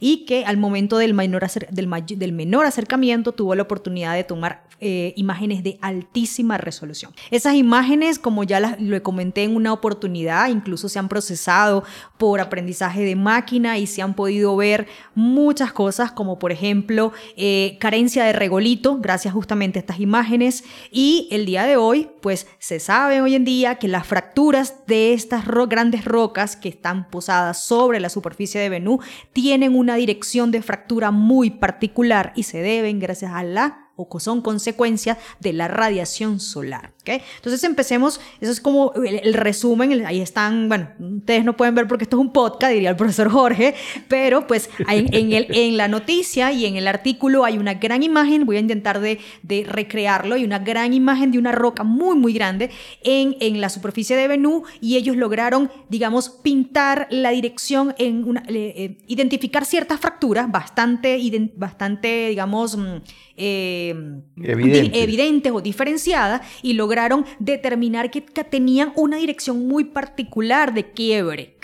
[0.00, 5.12] y que al momento del menor, del, menor acercamiento tuvo la oportunidad de tomar eh,
[5.16, 7.12] imágenes de altísima resolución.
[7.30, 11.84] Esas imágenes, como ya las, lo comenté en una oportunidad, incluso se han procesado
[12.16, 17.76] por aprendizaje de máquina y se han podido ver muchas cosas, como por ejemplo eh,
[17.78, 20.64] carencia de regolito, gracias justamente a estas imágenes.
[20.90, 25.12] Y el día de hoy, pues se sabe hoy en día que las fracturas de
[25.12, 30.62] estas grandes rocas que están posadas sobre la superficie de Venus tienen una dirección de
[30.62, 36.40] fractura muy particular y se deben gracias a la o son consecuencia de la radiación
[36.40, 36.94] solar.
[37.36, 42.04] Entonces empecemos, eso es como el, resumen, ahí están, bueno, ustedes no pueden ver porque
[42.04, 43.74] esto es un podcast, diría el profesor Jorge,
[44.08, 48.46] pero pues en, el, en la noticia y en el artículo hay una gran imagen,
[48.46, 52.32] voy a intentar de, de recrearlo, hay una gran imagen de una roca muy, muy
[52.32, 52.70] grande
[53.02, 58.42] en, en la superficie de Venú y ellos lograron, digamos, pintar la dirección, en una,
[58.48, 61.18] eh, identificar ciertas fracturas bastante,
[61.56, 62.96] bastante digamos, mm,
[63.36, 63.94] eh,
[64.36, 65.52] evidentes.
[65.52, 66.99] o diferenciadas y lograron
[67.38, 71.56] determinar que tenían una dirección muy particular de quiebre.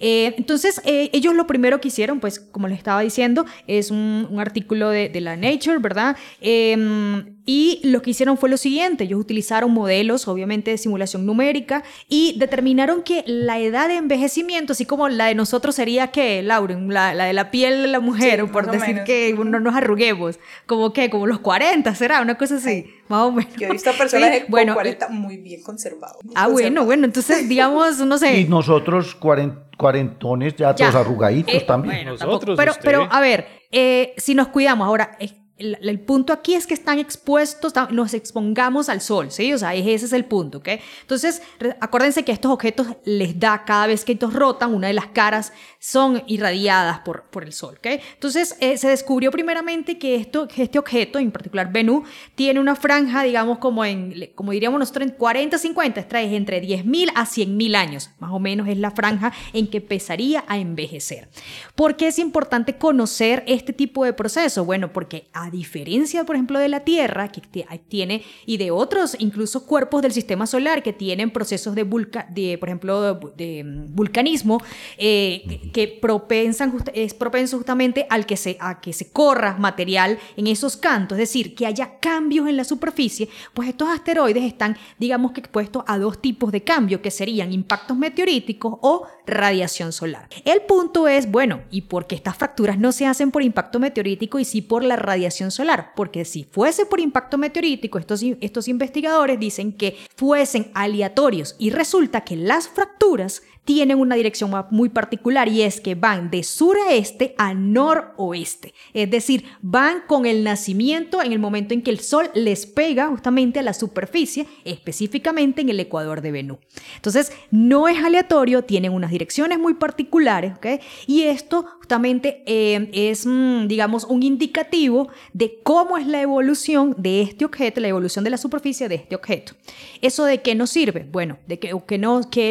[0.00, 4.28] Eh, entonces, eh, ellos lo primero que hicieron, pues como les estaba diciendo, es un,
[4.38, 6.16] artículo de, de, la Nature, ¿verdad?
[6.40, 11.82] Em, y lo que hicieron fue lo siguiente, ellos utilizaron modelos, obviamente, de simulación numérica
[12.08, 16.92] y determinaron que la edad de envejecimiento, así como la de nosotros sería que, Lauren,
[16.92, 21.10] la, de la piel de la mujer, por decir que no nos arruguemos, como que,
[21.10, 22.22] como los 40, ¿será?
[22.22, 23.52] Una cosa así, más o menos.
[23.56, 26.18] Yo he visto personas de bueno, 40 muy bien conservados.
[26.36, 28.38] ah, bueno, bueno, entonces, digamos, no sé.
[28.38, 32.06] Y nosotros cuarentones ya, todos arrugaditos eh, también.
[32.06, 35.16] nosotros, pero, pero, a ver, eh, si nos cuidamos, ahora,
[35.58, 39.52] el, punto aquí es que están expuestos, nos expongamos al sol, ¿sí?
[39.52, 40.68] O sea, ese es el punto, ¿ok?
[41.02, 41.42] Entonces,
[41.80, 45.52] acuérdense que estos objetos les da, cada vez que estos rotan, una de las caras
[45.78, 48.00] son irradiadas por, por el sol, ¿ok?
[48.14, 53.22] Entonces, eh, se descubrió primeramente que, esto, este objeto, en particular Venus, tiene una franja,
[53.22, 57.76] digamos, como, en, como diríamos nosotros, en 40, 50, esta es entre 10.000 a 100.000
[57.76, 61.28] años, más o menos es la franja en que empezaría a envejecer.
[61.74, 64.64] ¿Por qué es importante conocer este tipo de proceso?
[64.64, 67.40] Bueno, porque diferencia, por ejemplo, de la Tierra, que
[67.88, 71.84] tiene, y de otros, incluso cuerpos del sistema solar que tienen procesos de,
[72.30, 74.62] de por ejemplo, de, mm, vulcanismo,
[74.98, 80.46] eh, que propensan, es propenso justamente al que se, a que se corra material en
[80.46, 85.32] esos cantos, es decir, que haya cambios en la superficie, pues estos asteroides están, digamos
[85.32, 90.28] que expuestos a dos tipos de cambio, que serían impactos meteoríticos o radiación solar.
[90.44, 94.38] El punto es, bueno, ¿y por qué estas fracturas no se hacen por impacto meteorítico
[94.38, 99.38] y sí por la radiación solar, porque si fuese por impacto meteorítico, estos, estos investigadores
[99.38, 105.62] dicen que fuesen aleatorios y resulta que las fracturas tienen una dirección muy particular y
[105.62, 108.74] es que van de sur a este a noroeste.
[108.92, 113.08] Es decir, van con el nacimiento en el momento en que el sol les pega
[113.08, 116.58] justamente a la superficie, específicamente en el ecuador de Venus.
[116.96, 120.66] Entonces, no es aleatorio, tienen unas direcciones muy particulares, ¿ok?
[121.06, 127.22] Y esto justamente eh, es, mm, digamos, un indicativo de cómo es la evolución de
[127.22, 129.54] este objeto, la evolución de la superficie de este objeto.
[130.00, 131.06] ¿Eso de qué nos sirve?
[131.10, 131.58] Bueno, de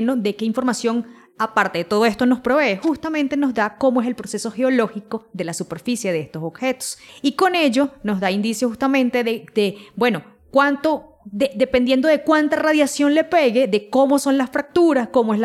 [0.02, 1.06] no, de qué información
[1.44, 5.44] aparte de todo esto nos provee, justamente nos da cómo es el proceso geológico de
[5.44, 6.98] la superficie de estos objetos.
[7.22, 13.14] Y con ello nos da indicios justamente de, de bueno, cuánto dependiendo de cuánta radiación
[13.14, 15.42] le pegue, de cómo son las fracturas, cómo es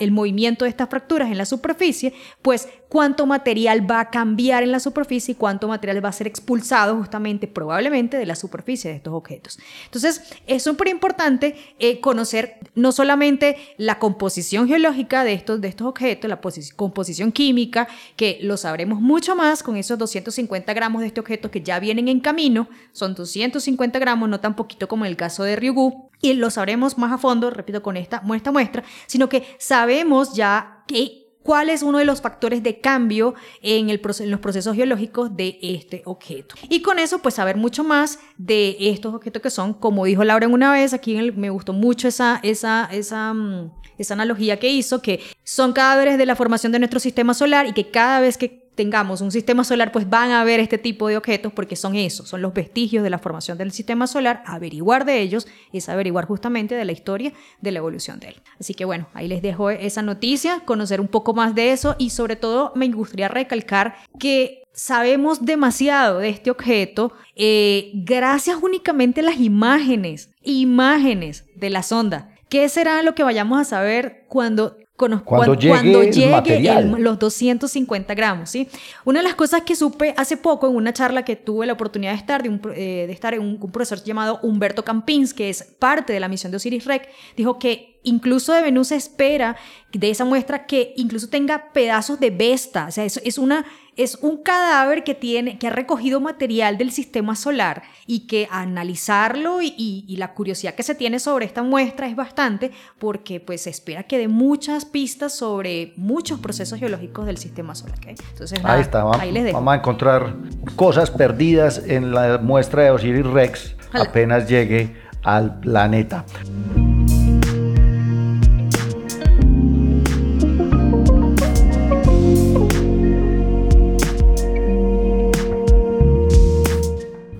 [0.00, 4.72] el movimiento de estas fracturas en la superficie, pues cuánto material va a cambiar en
[4.72, 8.96] la superficie y cuánto material va a ser expulsado justamente, probablemente, de la superficie de
[8.96, 9.58] estos objetos.
[9.84, 15.86] Entonces, es súper importante eh, conocer no solamente la composición geológica de estos, de estos
[15.86, 16.40] objetos, la
[16.76, 21.62] composición química, que lo sabremos mucho más con esos 250 gramos de este objeto que
[21.62, 26.10] ya vienen en camino, son 250 gramos, no tan poquito como el caso de Ryugu,
[26.20, 30.84] y lo sabremos más a fondo, repito, con esta muestra muestra, sino que sabemos ya
[30.86, 35.34] que cuál es uno de los factores de cambio en, el, en, los procesos geológicos
[35.34, 36.56] de este objeto.
[36.68, 40.44] Y con eso, pues saber mucho más de estos objetos que son, como dijo Laura
[40.44, 45.00] en una vez, aquí me gustó mucho esa, esa, esa, mm, esa analogía que hizo,
[45.00, 48.67] que son cadáveres de la formación de nuestro sistema solar y que cada vez que
[48.78, 52.28] tengamos un sistema solar, pues van a ver este tipo de objetos porque son esos,
[52.28, 54.44] son los vestigios de la formación del sistema solar.
[54.46, 58.36] Averiguar de ellos es averiguar justamente de la historia de la evolución de él.
[58.60, 62.10] Así que bueno, ahí les dejo esa noticia, conocer un poco más de eso y
[62.10, 69.24] sobre todo me gustaría recalcar que sabemos demasiado de este objeto eh, gracias únicamente a
[69.24, 72.32] las imágenes, imágenes de la sonda.
[72.48, 78.68] ¿Qué será lo que vayamos a saber cuando cuando, llegue, los 250 gramos, ¿sí?
[79.04, 82.12] Una de las cosas que supe hace poco en una charla que tuve la oportunidad
[82.12, 85.50] de estar, de, un, eh, de estar en un, un, profesor llamado Humberto Campins, que
[85.50, 89.56] es parte de la misión de Osiris Rex, dijo que incluso de Venus se espera
[89.92, 93.64] de esa muestra que incluso tenga pedazos de Vesta, o sea, es, es una
[93.98, 99.58] es un cadáver que tiene que ha recogido material del sistema solar y que analizarlo
[99.60, 104.04] y, la curiosidad que se tiene sobre esta muestra es bastante porque pues se espera
[104.04, 107.98] que dé muchas pistas sobre muchos procesos geológicos del sistema solar.
[108.06, 109.20] Entonces, ahí está, vamos,
[109.52, 110.36] vamos a encontrar
[110.76, 116.24] cosas perdidas en la muestra de Osiris Rex apenas llegue al planeta.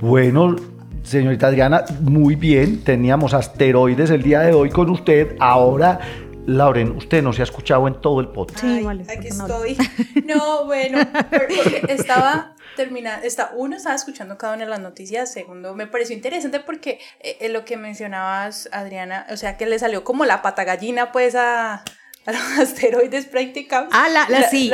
[0.09, 0.57] Bueno,
[1.03, 6.01] señorita Adriana, muy bien, teníamos asteroides el día de hoy con usted, ahora...
[6.47, 8.61] Lauren, usted no se ha escuchado en todo el podcast.
[8.61, 9.77] Sí, vale, aquí estoy.
[10.25, 10.99] No, bueno,
[11.89, 16.61] estaba terminando, está, uno estaba escuchando cada una de las noticias, segundo, me pareció interesante
[16.61, 21.13] porque eh, lo que mencionabas, Adriana, o sea, que le salió como la pata gallina,
[21.13, 21.85] pues, a,
[22.33, 23.95] los asteroides prácticamente.
[23.97, 24.71] Ah, la, sí,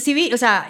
[0.00, 0.68] sí, o sea,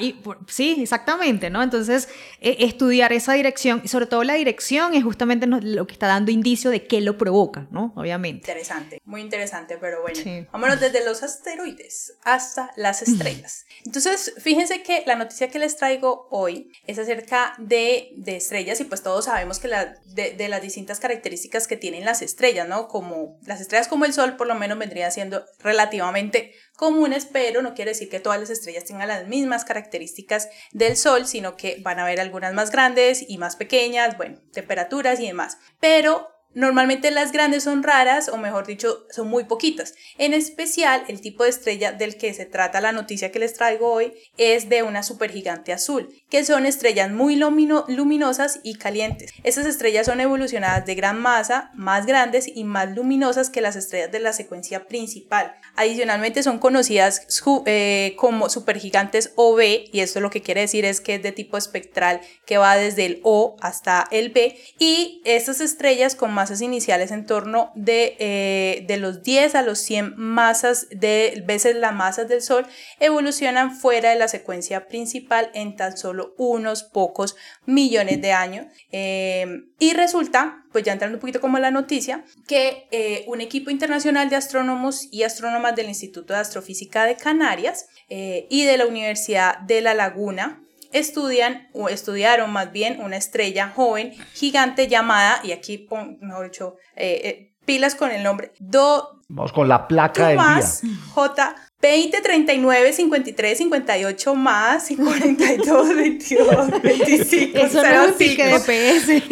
[0.49, 1.63] sí, exactamente, ¿no?
[1.63, 2.09] Entonces,
[2.41, 6.31] e, estudiar esa dirección, y sobre todo la dirección, es justamente lo que está dando
[6.31, 7.93] indicio de qué lo provoca, ¿no?
[7.97, 8.39] Obviamente.
[8.39, 13.67] Interesante, muy interesante, pero bueno, vámonos desde los asteroides hasta las estrellas.
[13.85, 18.85] Entonces, fíjense que la noticia que les traigo hoy es acerca de, de estrellas y
[18.85, 22.89] pues todos sabemos que la, de, de las distintas características que tienen las estrellas, ¿no?
[22.89, 26.22] Como las estrellas como el Sol por lo menos vendría siendo relativamente
[26.77, 31.27] comunes, pero no quiere decir que todas las estrellas tengan las mismas características del Sol,
[31.27, 35.59] sino que van a haber algunas más grandes y más pequeñas, bueno, temperaturas y demás.
[35.81, 39.95] Pero Normalmente las grandes son raras o mejor dicho son muy poquitas.
[40.19, 43.91] En especial el tipo de estrella del que se trata la noticia que les traigo
[43.91, 49.33] hoy es de una supergigante azul, que son estrellas muy luminosas y calientes.
[49.45, 54.13] Estas estrellas son evolucionadas de gran masa, más grandes y más luminosas que las estrellas
[54.13, 55.55] de la secuencia principal.
[55.77, 57.27] Adicionalmente son conocidas
[57.67, 59.61] eh, como supergigantes OB
[59.93, 63.07] y esto lo que quiere decir es que es de tipo espectral que va desde
[63.07, 68.85] el O hasta el B y estas estrellas con masas iniciales en torno de, eh,
[68.89, 72.67] de los 10 a los 100 masas de veces las masas del Sol
[72.99, 78.67] evolucionan fuera de la secuencia principal en tan solo unos pocos millones de años.
[78.91, 79.47] Eh,
[79.79, 84.29] y resulta, pues ya entrando un poquito como la noticia, que eh, un equipo internacional
[84.29, 89.81] de astrónomos y astrónomas del Instituto de Astrofísica de Canarias y de la Universidad de
[89.81, 90.61] La Laguna
[90.93, 95.89] estudian o estudiaron más bien una estrella joven gigante llamada, y aquí,
[96.21, 99.21] mejor dicho, eh, eh, pilas con el nombre, Do...
[99.29, 100.83] Vamos con la placa del más,
[101.15, 108.15] J 20, 39, 53, 58 más, 42, 22, 25, Eso no.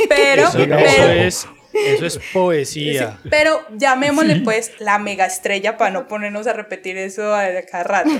[0.08, 0.78] Pero, pero,
[1.10, 3.18] es Eso es poesía.
[3.28, 8.10] pero llamémosle pues la mega estrella para no ponernos a repetir eso a cada rato.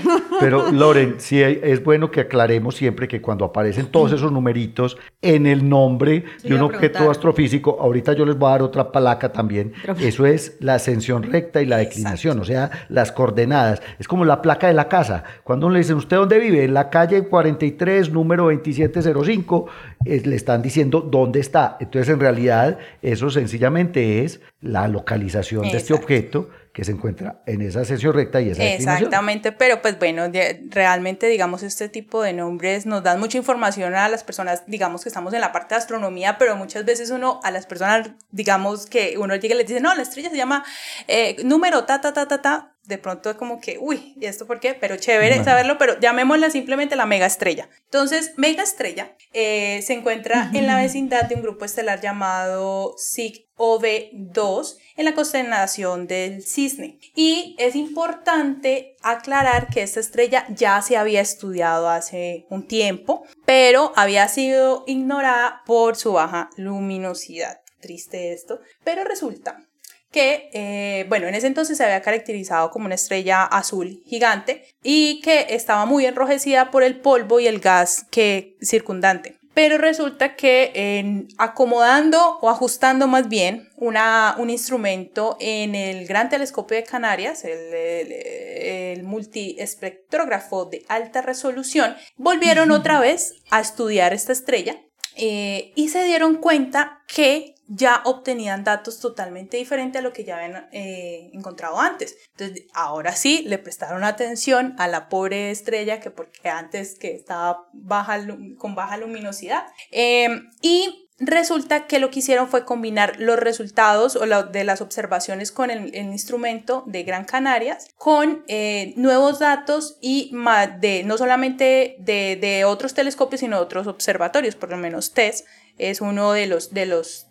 [0.40, 5.46] Pero Loren, sí es bueno que aclaremos siempre que cuando aparecen todos esos numeritos en
[5.46, 9.72] el nombre de un objeto astrofísico, ahorita yo les voy a dar otra palaca también,
[9.98, 13.82] eso es la ascensión recta y la declinación, o sea, las coordenadas.
[13.98, 15.24] Es como la placa de la casa.
[15.44, 16.64] Cuando le dicen, ¿usted dónde vive?
[16.64, 19.66] En la calle 43, número 2705,
[20.04, 21.76] le están diciendo dónde está.
[21.80, 27.62] Entonces, en realidad, eso sencillamente es la localización de este objeto que se encuentra en
[27.62, 30.30] esa sesión recta y esa Exactamente, pero pues bueno,
[30.68, 35.08] realmente digamos este tipo de nombres nos dan mucha información a las personas, digamos que
[35.08, 39.16] estamos en la parte de astronomía, pero muchas veces uno a las personas, digamos que
[39.18, 40.64] uno llega y les dice, no, la estrella se llama
[41.08, 44.46] eh, número ta, ta, ta, ta, ta, de pronto es como que, uy, ¿y esto
[44.46, 44.74] por qué?
[44.74, 47.68] Pero chévere saberlo, pero llamémosla simplemente la mega estrella.
[47.84, 53.46] Entonces, mega estrella eh, se encuentra en la vecindad de un grupo estelar llamado SIG
[53.56, 56.98] OV2 en la constelación del cisne.
[57.14, 63.92] Y es importante aclarar que esta estrella ya se había estudiado hace un tiempo, pero
[63.96, 67.60] había sido ignorada por su baja luminosidad.
[67.80, 69.69] Triste esto, pero resulta
[70.10, 75.20] que, eh, bueno, en ese entonces se había caracterizado como una estrella azul gigante y
[75.20, 79.36] que estaba muy enrojecida por el polvo y el gas que circundante.
[79.52, 86.28] Pero resulta que en acomodando o ajustando más bien una, un instrumento en el Gran
[86.28, 94.32] Telescopio de Canarias, el, el, multiespectrógrafo de alta resolución, volvieron otra vez a estudiar esta
[94.32, 94.80] estrella
[95.16, 100.36] eh, y se dieron cuenta que ya obtenían datos totalmente diferentes a lo que ya
[100.36, 102.16] habían eh, encontrado antes.
[102.32, 107.68] Entonces, ahora sí le prestaron atención a la pobre estrella que porque antes que estaba
[107.72, 108.20] baja,
[108.58, 109.66] con baja luminosidad.
[109.92, 115.52] Em, y resulta que lo que hicieron fue combinar los resultados o de las observaciones
[115.52, 120.32] con el, instrumento de Gran Canarias con eh, nuevos datos y
[120.80, 125.44] de, no solamente de, otros telescopios, sino otros observatorios, por lo menos TESS
[125.78, 127.26] es uno de los, de los,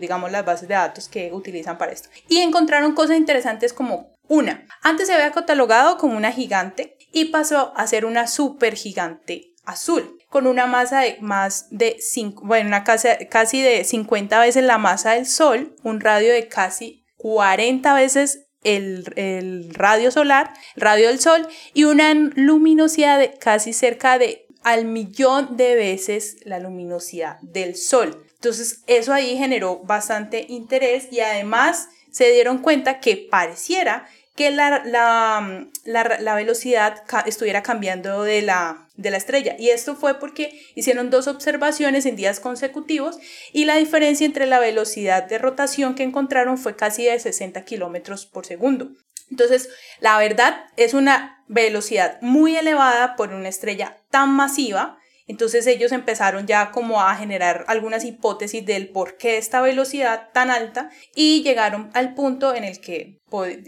[0.00, 2.08] digamos, las bases de datos que utilizan para esto.
[2.28, 7.72] Y encontraron cosas interesantes como una, antes se había catalogado como una gigante y pasó
[7.76, 11.98] a ser una supergigante azul con una masa de más de
[12.42, 17.04] bueno, una casi, casi de 50 veces la masa del Sol, un radio de casi
[17.18, 23.72] 40 veces el, el, radio solar, el radio del Sol, y una luminosidad de casi
[23.72, 28.26] cerca de al millón de veces la luminosidad del sol.
[28.34, 34.06] Entonces eso ahí generó bastante interés y además se dieron cuenta que pareciera
[34.36, 39.54] que la, la, la, velocidad estuviera cambiando de la, de la estrella.
[39.58, 43.18] Y esto fue porque hicieron dos observaciones en días consecutivos
[43.52, 48.26] y la diferencia entre la velocidad de rotación que encontraron fue casi de 60 kilómetros
[48.26, 48.90] por segundo.
[49.30, 49.68] Entonces,
[50.00, 54.98] la verdad es una velocidad muy elevada por una estrella tan masiva.
[55.26, 60.50] Entonces ellos empezaron ya como a generar algunas hipótesis del por qué esta velocidad tan
[60.50, 63.20] alta y llegaron al punto en el que,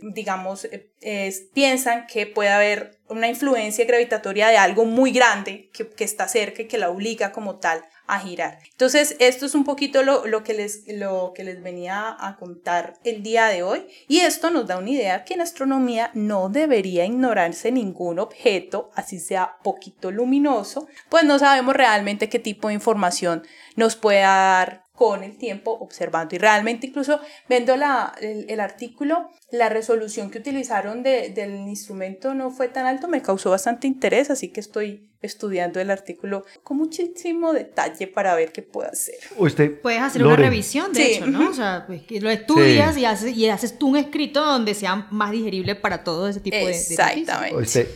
[0.03, 6.05] digamos, eh, piensan que puede haber una influencia gravitatoria de algo muy grande que, que
[6.05, 8.59] está cerca y que la obliga como tal a girar.
[8.71, 12.95] Entonces, esto es un poquito lo, lo, que les, lo que les venía a contar
[13.05, 17.05] el día de hoy y esto nos da una idea que en astronomía no debería
[17.05, 23.43] ignorarse ningún objeto, así sea poquito luminoso, pues no sabemos realmente qué tipo de información
[23.77, 26.35] nos puede dar con el tiempo observando.
[26.35, 32.69] Y realmente incluso viendo la, el, artículo, la resolución que utilizaron del instrumento no fue
[32.69, 38.07] tan alto, me causó bastante interés, así que estoy estudiando el artículo con muchísimo detalle
[38.07, 39.17] para ver qué puedo hacer.
[39.37, 41.51] Usted, Puedes hacer una revisión, de hecho, ¿no?
[41.51, 45.09] O sea, pues, que lo estudias y, haces, y haces tú un escrito donde sea
[45.11, 46.71] más digerible para todo ese tipo de...
[46.71, 47.89] Exactamente.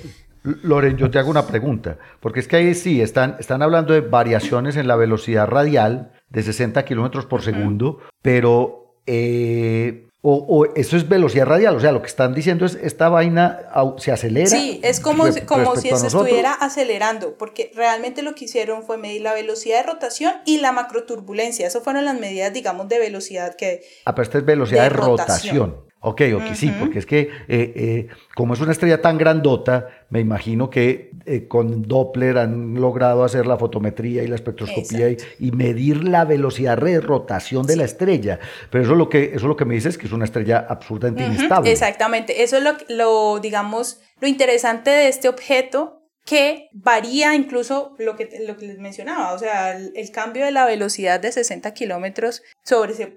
[0.43, 4.01] Loren, yo te hago una pregunta, porque es que ahí sí están, están hablando de
[4.01, 11.09] variaciones en la velocidad radial de 60 kilómetros por segundo, pero eh, o, eso es
[11.09, 13.61] velocidad radial, o sea, lo que están diciendo es esta vaina
[13.97, 14.49] se acelera.
[14.49, 19.23] Sí, es como, como si se estuviera acelerando, porque realmente lo que hicieron fue medir
[19.23, 21.67] la velocidad de rotación y la macroturbulencia.
[21.67, 23.83] Esas fueron las medidas, digamos, de velocidad que.
[24.05, 25.90] Ah, pero esta es velocidad de, rotación.
[26.03, 30.21] Ok, ok, sí, porque es que eh, eh, como es una estrella tan grandota, me
[30.21, 36.05] imagino que eh, con Doppler han logrado hacer la fotometría y la espectroscopía y, medir
[36.05, 38.41] la velocidad de rotación de la estrella.
[38.71, 40.65] Pero eso es lo que, eso es lo que me dices que es una estrella
[40.67, 41.71] absurdamente inestable.
[41.71, 48.17] Exactamente, eso es lo, lo, digamos, lo interesante de este objeto que varía incluso lo
[48.17, 52.43] que, lo que les mencionaba, o sea, el, cambio de la velocidad de 60 kilómetros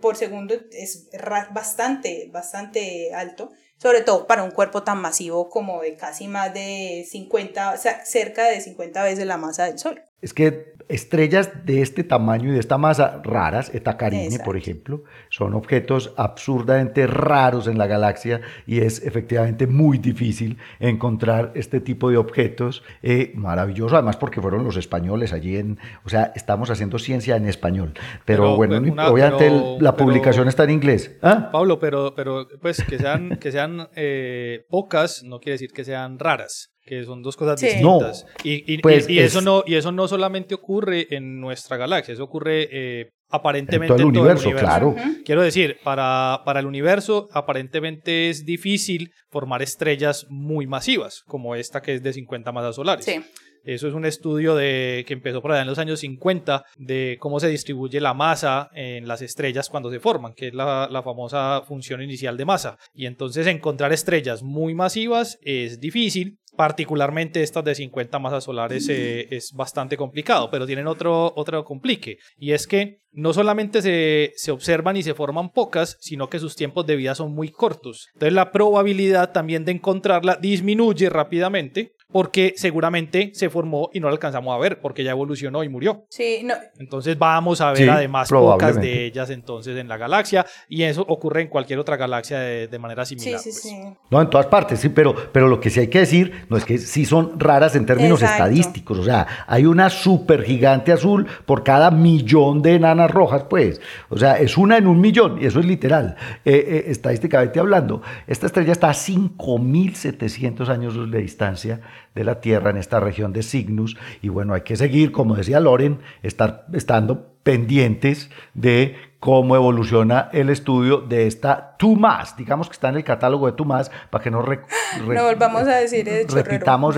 [0.02, 1.10] por segundo es
[1.52, 3.52] bastante, bastante alto
[3.84, 8.06] sobre todo para un cuerpo tan masivo como de casi más de 50, o sea,
[8.06, 10.02] cerca de 50 veces la masa del Sol.
[10.22, 15.04] Es que estrellas de este tamaño y de esta masa raras, Eta Carine, por ejemplo,
[15.30, 22.10] son objetos absurdamente raros en la galaxia y es efectivamente muy difícil encontrar este tipo
[22.10, 22.84] de objetos.
[23.02, 27.48] Eh, maravilloso, además porque fueron los españoles allí en, o sea, estamos haciendo ciencia en
[27.48, 27.94] español.
[28.26, 31.18] Pero, bueno, obviamente la publicación está en inglés.
[31.22, 31.50] ¿Ah?
[31.52, 36.20] Pablo, pero, pero pues que sean, que sean eh, pocas no quiere decir que sean
[36.20, 38.26] raras que son dos cosas distintas.
[38.44, 43.10] y, pues eso no, y eso no solamente ocurre en nuestra galaxia, eso ocurre eh,
[43.30, 44.96] aparentemente en todo, el, universo, Claro.
[45.26, 51.82] Quiero decir, para, para el universo aparentemente es difícil formar estrellas muy masivas, como esta
[51.82, 53.06] que es de 50 masas solares.
[53.06, 53.22] Sí.
[53.64, 57.40] Eso es un estudio de, que empezó por allá en los años 50 de cómo
[57.40, 61.62] se distribuye la masa en las estrellas cuando se forman, que es la, la famosa
[61.66, 62.78] función inicial de masa.
[62.94, 69.28] Y entonces encontrar estrellas muy masivas es difícil particularmente estas de 50 masas solares eh,
[69.32, 74.52] es bastante complicado, pero tienen otro, otro complique, y es que no solamente se, se,
[74.52, 78.08] observan y se forman pocas, sino que sus tiempos de vida son muy cortos.
[78.14, 84.14] Entonces la probabilidad también de encontrarla disminuye rápidamente porque seguramente se formó y no la
[84.14, 86.06] alcanzamos a ver porque ya evolucionó y murió.
[86.10, 86.54] Sí, no.
[86.78, 91.42] Entonces vamos a ver además pocas de ellas entonces en la galaxia y eso ocurre
[91.42, 93.40] en cualquier otra galaxia de, manera similar.
[93.40, 93.76] Sí, sí, pues.
[93.76, 93.98] sí.
[94.12, 96.66] No, en todas partes, sí, pero, pero lo que sí hay que decir no es
[96.66, 101.64] que sí son raras en términos estadísticos, o sea, hay una super gigante azul por
[101.64, 105.60] cada millón de enanas rojas, pues, o sea, es una en un millón y eso
[105.60, 108.02] es literal, eh, eh, estadísticamente hablando.
[108.28, 111.82] Esta estrella está a 5.700 años de distancia
[112.16, 113.98] de la Tierra en esta región de Cygnus.
[114.22, 120.50] Y bueno, hay que seguir, como decía Loren, estar estando pendientes de cómo evoluciona el
[120.50, 124.42] estudio de esta TUMAS, digamos que está en el catálogo de TUMAS, para que no,
[124.42, 126.98] no volvamos a decir repitamos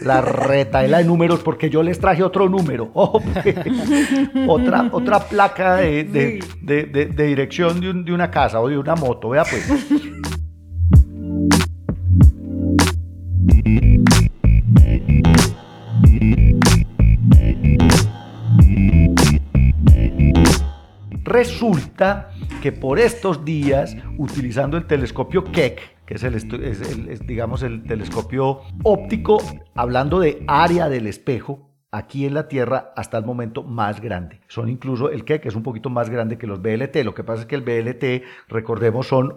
[0.00, 2.90] la retaela de números, porque yo les traje otro número,
[4.48, 9.44] otra, otra placa de, de, de, dirección de una casa o de una moto, vea
[9.44, 9.66] pues.
[21.32, 22.30] Resulta
[22.60, 29.38] que por estos días, utilizando el telescopio Keck, que es el, digamos el telescopio óptico,
[29.74, 34.40] hablando de área del espejo, aquí en la Tierra hasta el momento más grande.
[34.46, 36.96] Son incluso el Keck es un poquito más grande que los BLT.
[37.02, 39.36] Lo que pasa es que el BLT, recordemos, son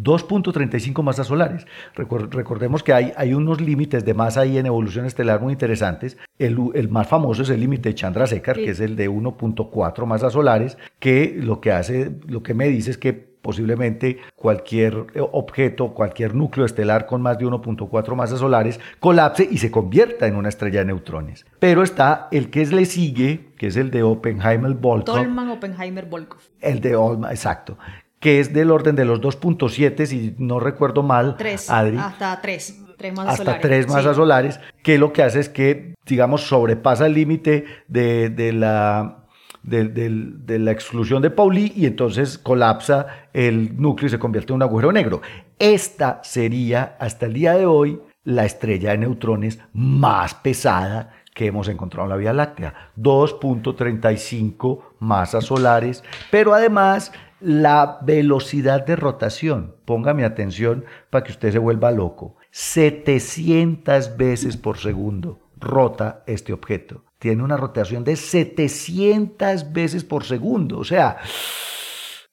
[0.00, 1.66] 2.35 masas solares.
[1.96, 6.16] Recordemos que hay, hay unos límites de masa ahí en evolución estelar muy interesantes.
[6.38, 10.32] El, el más famoso es el límite de Chandrasekhar, que es el de 1.4 masas
[10.32, 16.34] solares, que lo que hace, lo que me dice es que posiblemente cualquier objeto, cualquier
[16.34, 20.80] núcleo estelar con más de 1.4 masas solares colapse y se convierta en una estrella
[20.80, 21.44] de neutrones.
[21.58, 25.04] Pero está el que le sigue, que es el de Oppenheimer-Volkov.
[25.04, 26.38] Tolman, Oppenheimer-Volkov.
[26.60, 27.76] El de Olma, exacto
[28.22, 31.36] que es del orden de los 2.7, si no recuerdo mal,
[31.68, 31.98] Adri.
[31.98, 32.78] Hasta 3.
[33.16, 37.64] masas hasta tres masas solares, que lo que hace es que, digamos, sobrepasa el límite
[37.88, 39.21] de, la,
[39.62, 44.62] de, la exclusión de Pauli y entonces colapsa el núcleo y se convierte en un
[44.62, 45.22] agujero negro.
[45.58, 51.68] Esta sería, hasta el día de hoy, la estrella de neutrones más pesada que hemos
[51.68, 52.90] encontrado en la Vía Láctea.
[52.98, 61.58] 2.35 masas solares, pero además la velocidad de rotación, póngame atención para que usted se
[61.58, 67.04] vuelva loco, 700 veces por segundo rota este objeto.
[67.22, 71.18] Tiene una rotación de 700 veces por segundo, o sea,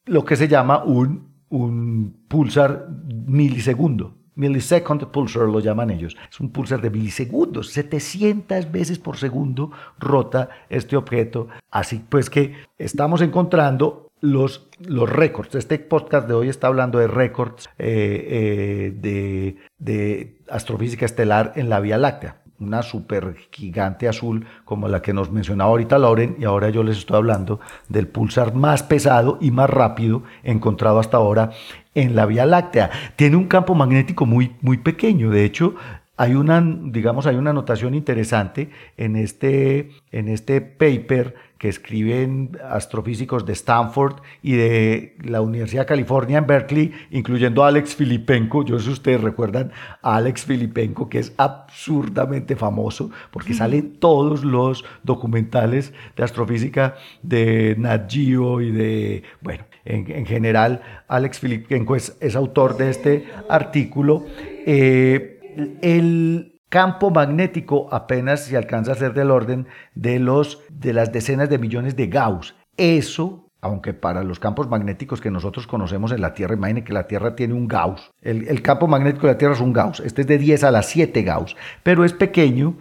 [0.06, 4.16] lo que se llama un, un pulsar milisegundo.
[4.34, 6.18] Millisecond pulsar lo llaman ellos.
[6.28, 7.70] Es un pulsar de milisegundos.
[7.70, 9.70] 700 veces por segundo
[10.00, 11.50] rota este objeto.
[11.70, 15.56] Así pues que estamos encontrando los, los récords.
[15.56, 21.80] Este podcast de hoy está hablando de récords eh, eh, de, astrofísica estelar en la
[21.80, 22.39] Vía Láctea.
[22.60, 26.98] Una super gigante azul como la que nos mencionaba ahorita Lauren y ahora yo les
[26.98, 31.52] estoy hablando del pulsar más pesado y más rápido encontrado hasta ahora
[31.96, 32.90] en la Vía Láctea.
[33.16, 35.30] Tiene un campo magnético muy, muy pequeño.
[35.30, 35.76] De hecho,
[36.20, 43.46] hay una, digamos, hay una anotación interesante en este, en este paper que escriben astrofísicos
[43.46, 48.66] de Stanford y de la Universidad de California en Berkeley, incluyendo a Alex Filipenko.
[48.66, 54.44] Yo sé si ustedes recuerdan a Alex Filipenko, que es absurdamente famoso porque salen todos
[54.46, 62.36] los documentales de astrofísica de Nat Geo y de, bueno, en, general, Alex Filipenko es,
[62.36, 64.26] autor de este artículo.
[64.66, 65.40] Eh,
[65.82, 71.50] el, campo magnético apenas se alcanza a ser del orden de, los, de las decenas
[71.50, 72.56] de millones de Gauss.
[72.78, 77.08] Eso aunque para los campos magnéticos que nosotros conocemos en la Tierra, imaginen que la
[77.08, 78.12] Tierra tiene un Gauss.
[78.22, 80.00] El, campo magnético de la Tierra es un Gauss.
[80.00, 82.78] Este es de 10 a la 7 Gauss, pero es pequeño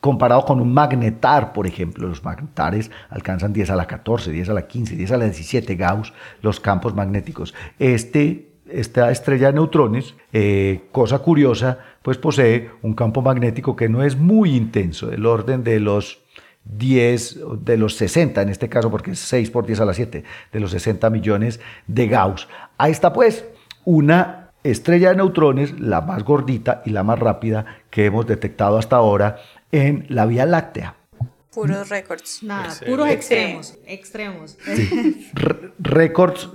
[0.00, 2.08] comparado con un magnetar, por ejemplo.
[2.08, 5.76] Los magnetares alcanzan 10 a la 14, 10 a la 15, 10 a la 17
[5.76, 7.54] Gauss, los campos magnéticos.
[7.78, 14.02] Este esta estrella de neutrones, eh, cosa curiosa, pues posee un campo magnético que no
[14.02, 16.20] es muy intenso, del orden de los
[16.64, 20.24] 10, de los 60 en este caso, porque es 6 por 10 a la 7,
[20.52, 22.48] de los 60 millones de Gauss.
[22.78, 23.44] Ahí está pues
[23.84, 28.96] una estrella de neutrones, la más gordita y la más rápida que hemos detectado hasta
[28.96, 29.36] ahora
[29.72, 30.96] en la Vía Láctea.
[31.54, 32.42] Puros récords.
[32.42, 34.58] Nada, puros extremos, extremos.
[35.78, 36.48] récords,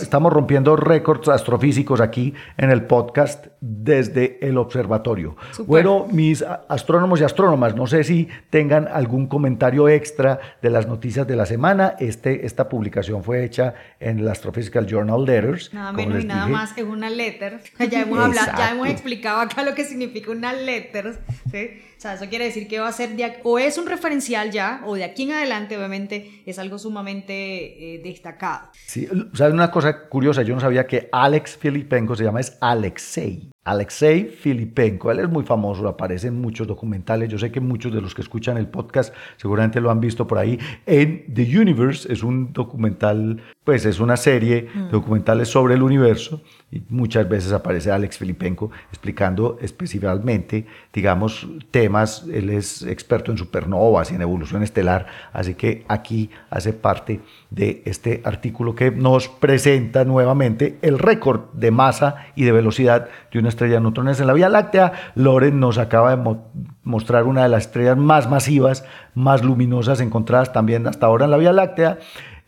[0.00, 5.36] estamos rompiendo récords astrofísicos aquí en el podcast desde el observatorio.
[5.66, 11.26] Bueno, mis astrónomos y astrónomas, no sé si tengan algún comentario extra de las noticias
[11.26, 11.96] de la semana.
[11.98, 15.72] Este, esta publicación fue hecha en el Astrophysical Journal Letters.
[15.72, 17.60] Nada menos y nada más que una letter.
[17.92, 21.18] Ya hemos, hablado, ya hemos explicado acá lo que significa una letter.
[21.50, 21.82] ¿sí?
[22.02, 23.10] O sea, eso quiere decir que va a ser
[23.44, 28.00] o es un referencial ya, o de aquí en adelante, obviamente, es algo sumamente eh,
[28.02, 28.70] destacado.
[28.72, 30.42] Sí, ¿sabes una cosa curiosa?
[30.42, 33.52] Yo no sabía que Alex Filipenko se llama es Alexei.
[33.64, 35.12] Alexei Filipenko.
[35.12, 37.28] Él es muy famoso, aparece en muchos documentales.
[37.28, 40.38] Yo sé que muchos de los que escuchan el podcast seguramente lo han visto por
[40.38, 40.58] ahí.
[40.84, 46.42] En The Universe es un documental, pues es una serie de documentales sobre el universo
[46.72, 52.26] y muchas veces aparece Alex Filipenko explicando específicamente, digamos, temas.
[52.32, 57.82] Él es experto en supernovas y en evolución estelar, así que aquí hace parte de
[57.84, 63.51] este artículo que nos presenta nuevamente el récord de masa y de velocidad de una
[63.52, 64.92] estrella de neutrones en la Vía Láctea.
[65.14, 66.36] Loren nos acaba de
[66.82, 68.84] mostrar una de las estrellas más masivas,
[69.14, 71.98] más luminosas encontradas también hasta ahora en la Vía Láctea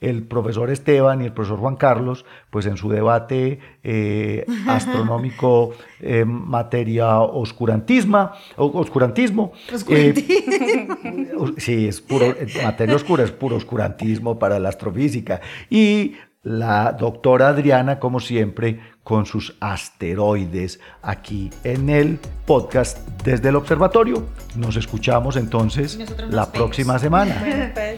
[0.05, 6.25] el profesor Esteban y el profesor Juan Carlos, pues en su debate eh, astronómico eh,
[6.25, 9.53] materia oscurantismo, oscurantismo.
[9.89, 10.15] Eh,
[11.57, 15.41] sí, es puro, materia oscura es puro oscurantismo para la astrofísica.
[15.71, 23.57] Y la doctora Adriana, como siempre, con sus asteroides aquí en el podcast desde el
[23.57, 24.25] observatorio.
[24.57, 25.99] Nos escuchamos entonces
[26.31, 27.45] la próxima semana.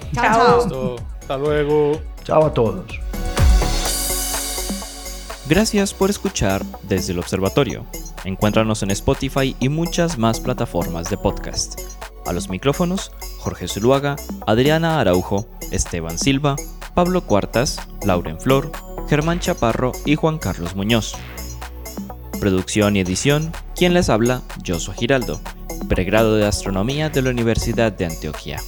[0.12, 0.96] chao.
[1.20, 2.00] Hasta luego.
[2.24, 3.00] Chao a todos.
[5.48, 7.86] Gracias por escuchar desde el observatorio.
[8.24, 11.80] Encuéntranos en Spotify y muchas más plataformas de podcast.
[12.26, 16.56] A los micrófonos, Jorge Zuluaga, Adriana Araujo, Esteban Silva,
[16.94, 18.72] Pablo Cuartas, Lauren Flor,
[19.08, 21.14] Germán Chaparro y Juan Carlos Muñoz.
[22.40, 25.40] Producción y edición, quien les habla, Josué Giraldo,
[25.88, 28.60] pregrado de Astronomía de la Universidad de Antioquia.